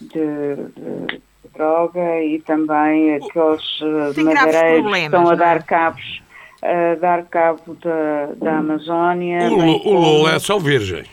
[0.01, 1.21] de- de
[1.55, 5.37] droga e também aqueles eh, madeireiros que estão a é?
[5.37, 6.23] dar cabos
[6.63, 9.49] a dar cabo da, da Amazónia.
[9.51, 11.09] O, Lula- o Lula é só virgens.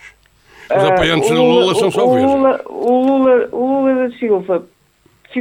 [0.70, 2.32] Os ah, apoiantes o do Lula são o só virgens.
[2.32, 4.66] Lula, o Lula, o Lula da Silva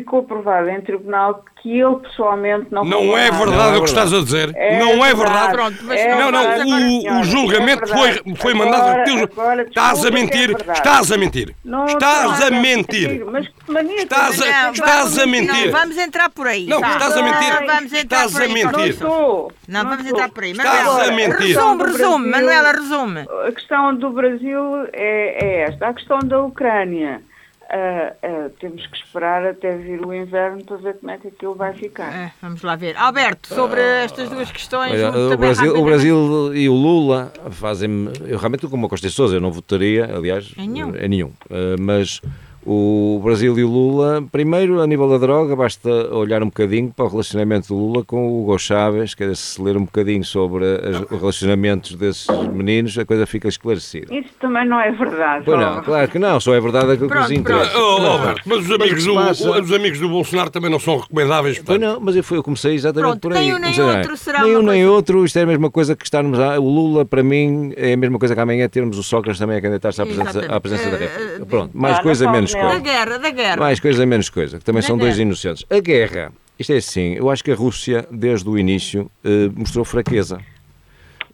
[0.01, 3.91] ficou provado em tribunal que ele pessoalmente não Não é verdade Não é o que
[3.91, 3.91] verdade.
[3.91, 4.53] estás a dizer.
[4.55, 5.17] É não é verdade.
[5.17, 5.53] verdade.
[5.53, 6.67] Pronto, É não, não, verdade, o,
[7.01, 10.51] senhora, o julgamento é foi, foi mandado Agora- agora, Estás a é mentir.
[10.73, 11.55] Estás a mentir.
[11.65, 13.25] Não Estás a mentir.
[13.25, 14.45] Mas que mania Estás a-?
[14.65, 15.65] Não, estás vamos- a mentir.
[15.67, 16.67] Não, vamos entrar por aí.
[16.67, 16.89] Não, vá.
[16.93, 17.53] estás a mentir.
[17.61, 18.51] Não, Vamos entrar Estás por aí.
[18.51, 18.73] a mentir.
[18.79, 19.53] Não estou.
[19.69, 20.11] Não, vamos estou.
[20.13, 20.51] entrar por aí.
[20.53, 21.39] Estás Manuela, a mentir.
[21.57, 22.29] Resume, resume.
[22.31, 23.21] Manuela, resume.
[23.49, 24.61] A questão do Brasil
[24.93, 25.89] é, é esta.
[25.89, 27.23] A questão da Ucrânia.
[27.71, 31.55] Ah, ah, temos que esperar até vir o inverno para ver como é que aquilo
[31.55, 32.13] vai ficar.
[32.15, 32.97] É, vamos lá ver.
[32.97, 34.93] Alberto, sobre estas duas questões.
[34.93, 35.85] Olha, o, Brasil, o.
[35.85, 38.13] Brasil e o Lula fazem-me.
[38.27, 40.95] Eu realmente, como a Costa Sousa, eu não votaria, aliás, Em nenhum.
[40.97, 41.33] em nenhum.
[41.51, 42.21] Eh, mas
[42.67, 47.05] o Brasil e o Lula, primeiro, a nível da droga, basta olhar um bocadinho para
[47.05, 50.65] o relacionamento do Lula com o Hugo Chávez, quer dizer, se ler um bocadinho sobre
[50.65, 54.13] as- os relacionamentos desses meninos, a coisa fica esclarecida.
[54.15, 55.45] Isso também não é verdade.
[55.45, 57.71] Pois não, claro que não, só é verdade aquilo que Pronto, nos interessa.
[57.71, 58.03] pronto.
[58.03, 58.07] Oh.
[58.07, 61.57] Alberto, mas os amigos, que do, os amigos do Bolsonaro também não são recomendáveis.
[61.59, 61.95] Pois portanto.
[61.95, 63.47] não, mas eu, fui, eu comecei exatamente Pronto, por aí.
[63.47, 65.95] nem um nem outro será nem um nem coisa- outro, isto é a mesma coisa
[65.95, 66.39] que estarmos.
[66.39, 69.57] A, o Lula, para mim, é a mesma coisa que amanhã termos o Sócrates também
[69.57, 71.43] a candidatar-se à presença, à presença da Eh, República.
[71.43, 72.69] eh, Pronto, mais Ah, coisa, menos nele.
[72.69, 72.81] Da coisa.
[72.85, 73.57] guerra, da guerra.
[73.57, 75.23] Mais coisa, menos coisa, que também Da são dois guerra.
[75.27, 75.65] inocentes.
[75.71, 79.85] A guerra, isto é assim, eu acho que a Rússia, desde o início, eh, mostrou
[79.85, 80.41] fraqueza.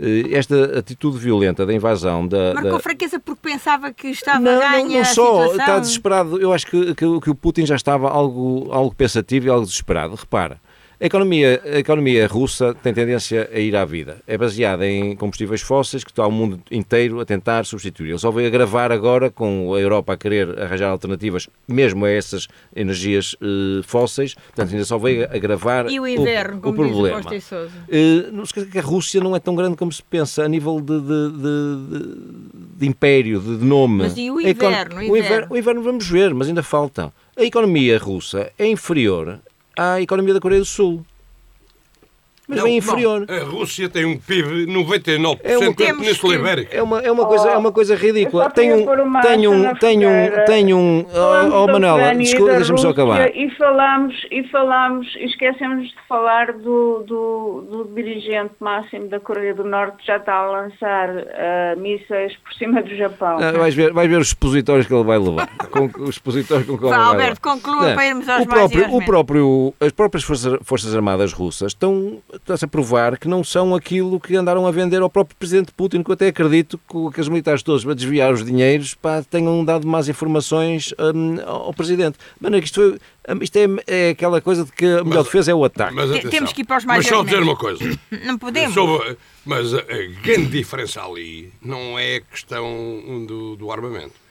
[0.01, 2.55] Eh, esta atitude violenta da invasão da.
[2.55, 5.61] Marcou da- fraqueza porque pensava que estava não, a não, ganhar não só, a situação.
[5.61, 6.41] está desesperado.
[6.41, 10.15] Eu acho que, que, que o Putin já estava algo, algo pensativo e algo desesperado.
[10.15, 10.59] Repara,
[11.03, 14.19] a economia, a economia russa tem tendência a ir à vida.
[14.25, 18.11] É baseada em combustíveis fósseis que está o mundo inteiro a tentar substituir.
[18.11, 22.47] Ele só veio agravar agora com a Europa a querer arranjar alternativas, mesmo a essas
[22.75, 24.35] energias eh, fósseis.
[24.35, 27.35] Portanto, ainda só veio agravar E o inverno, o, o como diz o problema.
[27.35, 27.71] E Sousa.
[27.91, 30.81] Eh, não esqueça que a Rússia não é tão grande como se pensa a nível
[30.81, 34.05] de, de, de- de- império, de, nome.
[34.05, 37.13] Mas e o inverno, o O, inverno, o inverno vamos ver, mas ainda falta.
[37.37, 39.41] A economia russa é inferior
[39.77, 41.05] à economia da Coreia do Sul.
[42.49, 43.25] Mas Não, bem inferior.
[43.29, 46.77] A Rússia tem um PIB 99% É uma- da Península Ibérica.
[46.77, 48.51] É uma, é uma coisa, é uma coisa ridícula.
[48.51, 48.85] Tem um,
[49.23, 53.35] tem um, tem um, tem um, oh, oh e desculpa, deixa-me só acabar.
[53.35, 59.55] E falamos, e falamos, e esquecemos de falar do, do, do dirigente máximo da Coreia
[59.55, 63.39] do Norte que já está a lançar ah, mísseis por cima do Japão.
[63.41, 65.49] Ah, vais, ver, vais ver os expositórios que ele vai levar.
[65.71, 67.41] Com, os expositórios com que ele vai Alberto, levar.
[67.41, 71.33] conclua Não, para irmos aos o mais próprio, o próprio, As próprias forças, forças Armadas
[71.33, 75.37] russas estão, estão-se a provar que não são aquilo que andaram a vender ao próprio
[75.37, 79.23] Presidente Putin, que eu até acredito que aqueles militares todos a desviar os dinheiros pá,
[79.23, 82.19] tenham dado más informações hum, ao Presidente.
[82.41, 82.99] Mano, isto, foi,
[83.35, 85.95] hum, isto é, é aquela coisa de que a melhor defesa é o ataque.
[85.95, 86.31] Mas atenção.
[86.31, 87.85] temos que ir para os mais Mas só dizer uma coisa.
[88.25, 88.75] Não podemos.
[88.75, 94.22] Sobre- mas a, a grande diferença ali não é a questão do, do armamento.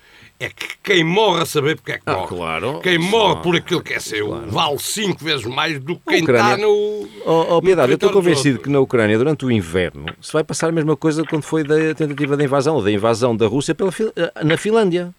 [0.43, 2.27] É que quem morre a saber porque é que Ah, morre.
[2.29, 2.79] claro.
[2.81, 6.55] Quem morre por aquilo que é seu vale cinco vezes mais do que quem Ucrânia-
[6.55, 7.07] está no.
[7.25, 10.69] Oh, oh, Piedade, eu estou convencido que na Ucrânia, durante o inverno, se vai passar
[10.69, 13.91] a mesma coisa quando foi da tentativa de invasão, ou da invasão da Rússia pela,
[14.15, 15.13] eh, na Finlândia.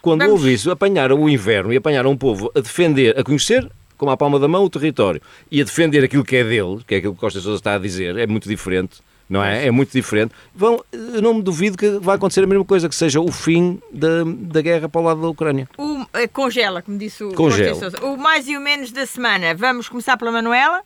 [0.00, 0.26] Quando Uhum.
[0.28, 4.10] Vamos- houve isso, apanharam o inverno e apanharam um povo a defender, a conhecer, como
[4.10, 5.20] a palma da mão, o território,
[5.50, 7.78] e a defender aquilo que é dele, que é aquilo que Costa Sousa está a
[7.78, 9.00] dizer, é muito diferente.
[9.32, 9.66] Não é?
[9.66, 10.34] É muito diferente.
[10.54, 13.80] Vão, eu não me duvido que vai acontecer a mesma coisa, que seja o fim
[13.90, 15.66] da, da guerra para o lado da Ucrânia.
[15.78, 17.80] O, eh, congela, como disse o Congela.
[18.02, 19.54] O mais e o menos da semana.
[19.54, 20.82] Vamos começar pela Manuela.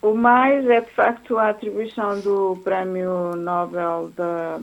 [0.00, 4.60] O mais é de facto a atribuição do Prémio Nobel da,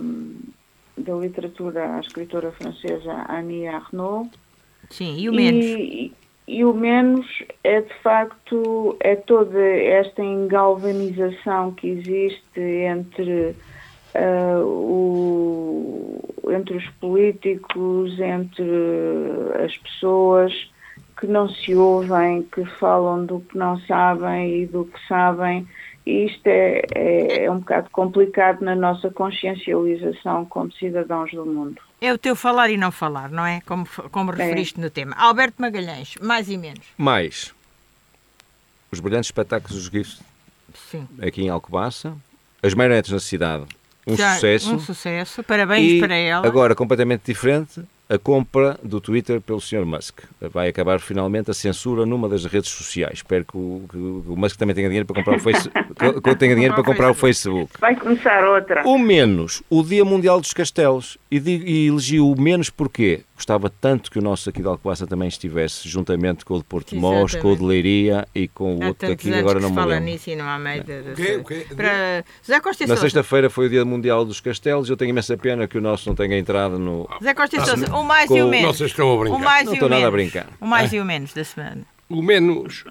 [0.97, 4.29] da Literatura à escritora francesa Annie Arnaud.
[4.89, 5.65] Sim, e o menos.
[5.65, 6.13] E,
[6.47, 7.25] e o menos
[7.63, 13.53] é de facto é toda esta engalvanização que existe entre
[14.15, 16.19] ah, o,
[16.49, 18.63] entre os políticos, entre
[19.63, 20.71] as pessoas
[21.19, 25.67] que não se ouvem, que falam do que não sabem e do que sabem.
[26.05, 31.86] E isto é, é, é um bocado complicado na nossa consciencialização como cidadãos do mundo.
[31.99, 33.61] É o teu falar e não falar, não é?
[33.65, 35.15] Como, como referiste no tema.
[35.15, 36.85] Alberto Magalhães, mais e menos.
[36.97, 37.53] Mais
[38.91, 40.19] os brilhantes espetáculos dos GIFs
[40.91, 41.07] Sim.
[41.21, 42.15] aqui em Alcobaça,
[42.63, 43.65] as marionetes na cidade,
[44.05, 44.73] um Já- sucesso.
[44.75, 45.43] Um sucesso.
[45.43, 46.47] Parabéns e para ela.
[46.47, 49.85] agora, completamente diferente, a compra do Twitter pelo Sr.
[49.85, 50.19] Musk.
[50.53, 53.15] Vai acabar finalmente a censura numa das redes sociais.
[53.19, 55.93] Espero que o, que o Musk também tenha dinheiro para comprar o Facebook.
[55.95, 57.71] que, que tenha dinheiro para comprar o Facebook.
[57.79, 58.87] Vai começar outra.
[58.87, 61.17] O menos, o Dia Mundial dos Castelos.
[61.29, 65.05] E, digo- e elegi o menos porque gostava tanto que o nosso aqui de Alcobaça
[65.05, 68.77] também estivesse juntamente com o de Porto de Mós, com o de Leiria e com
[68.77, 70.05] o Há outro anos agora que não se me fala lembro.
[70.05, 71.01] nisso e não há meio de...
[71.13, 71.67] de- O quê?
[71.75, 72.23] Para...
[72.41, 74.89] José Costa e Na sexta-feira foi o Dia Mundial dos Castelos.
[74.89, 77.07] Eu tenho imensa pena que o nosso não tenha entrado no.
[77.19, 78.77] José Costa e Sousa, o mais e Com- o menos.
[78.77, 79.39] Vocês estão a O brincar.
[79.39, 80.31] mais Não e o estou nada a menos.
[80.31, 80.47] brincar.
[80.59, 81.81] O mais e o menos da semana.
[82.09, 82.83] o menos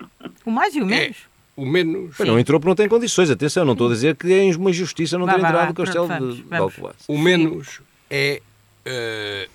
[0.45, 1.17] O mais e o é menos.
[1.57, 3.31] o menos Pois Não entrou porque não tem condições.
[3.31, 5.69] Atenção, não estou a dizer que é uma injustiça não Vá, ter vá, entrado vá,
[5.69, 6.75] no castelo vamos, de vamos.
[6.75, 6.97] Alcobaça.
[7.09, 7.81] o menos
[8.11, 8.41] é
[8.85, 9.49] eh,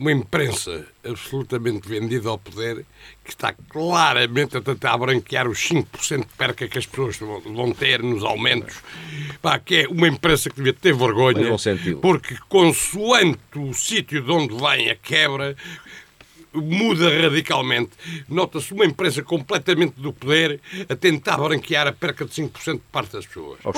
[0.00, 2.86] uma imprensa absolutamente vendida ao poder
[3.22, 8.02] que está claramente a tentar branquear os 5% de perca que as pessoas vão- ter
[8.02, 8.76] nos aumentos.
[9.42, 11.40] Pá, que é uma imprensa que devia ter vergonha,
[12.00, 15.54] porque consoante o sítio de onde vem a quebra,
[16.52, 17.90] muda radicalmente.
[18.28, 23.12] Nota-se uma imprensa completamente do poder a tentar branquear a perca de 5% de parte
[23.12, 23.60] das pessoas.
[23.64, 23.70] O,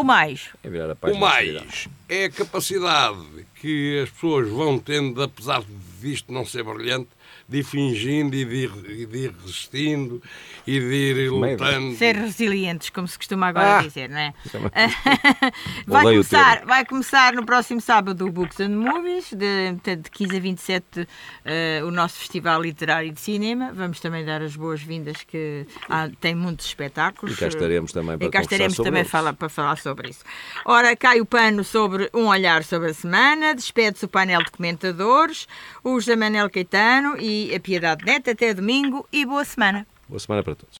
[0.00, 0.48] o, mais.
[0.62, 0.68] É
[1.16, 3.18] O mais é a capacidade
[3.60, 5.62] que as pessoas vão tendo, apesar
[6.00, 7.08] disto não ser brilhante,
[7.48, 10.22] de ir fingindo e de ir, e de ir resistindo
[10.66, 11.96] e de ir lutando.
[11.96, 13.82] Ser resilientes, como se costuma agora Ah.
[13.82, 14.34] dizer, não é?
[14.44, 14.70] Isso é uma-
[15.86, 20.40] vai, começar, vai começar no próximo sábado o Books and Movies, de, de 15 a
[20.40, 21.08] 27,
[21.44, 23.72] eh, o nosso Festival Literário de Cinema.
[23.72, 27.34] Vamos também dar as boas-vindas, que há- tem muitos espetáculos.
[27.34, 30.22] E cá estaremos também para E cá estaremos sobre também fala- para falar sobre isso.
[30.66, 35.46] Ora, cai o pano sobre um olhar sobre a semana, despede-se o painel de comentadores,
[35.82, 38.30] o José Manel Caetano e a Piedade Neto.
[38.30, 39.86] Até domingo e boa semana.
[40.08, 40.76] Boa semana para todos.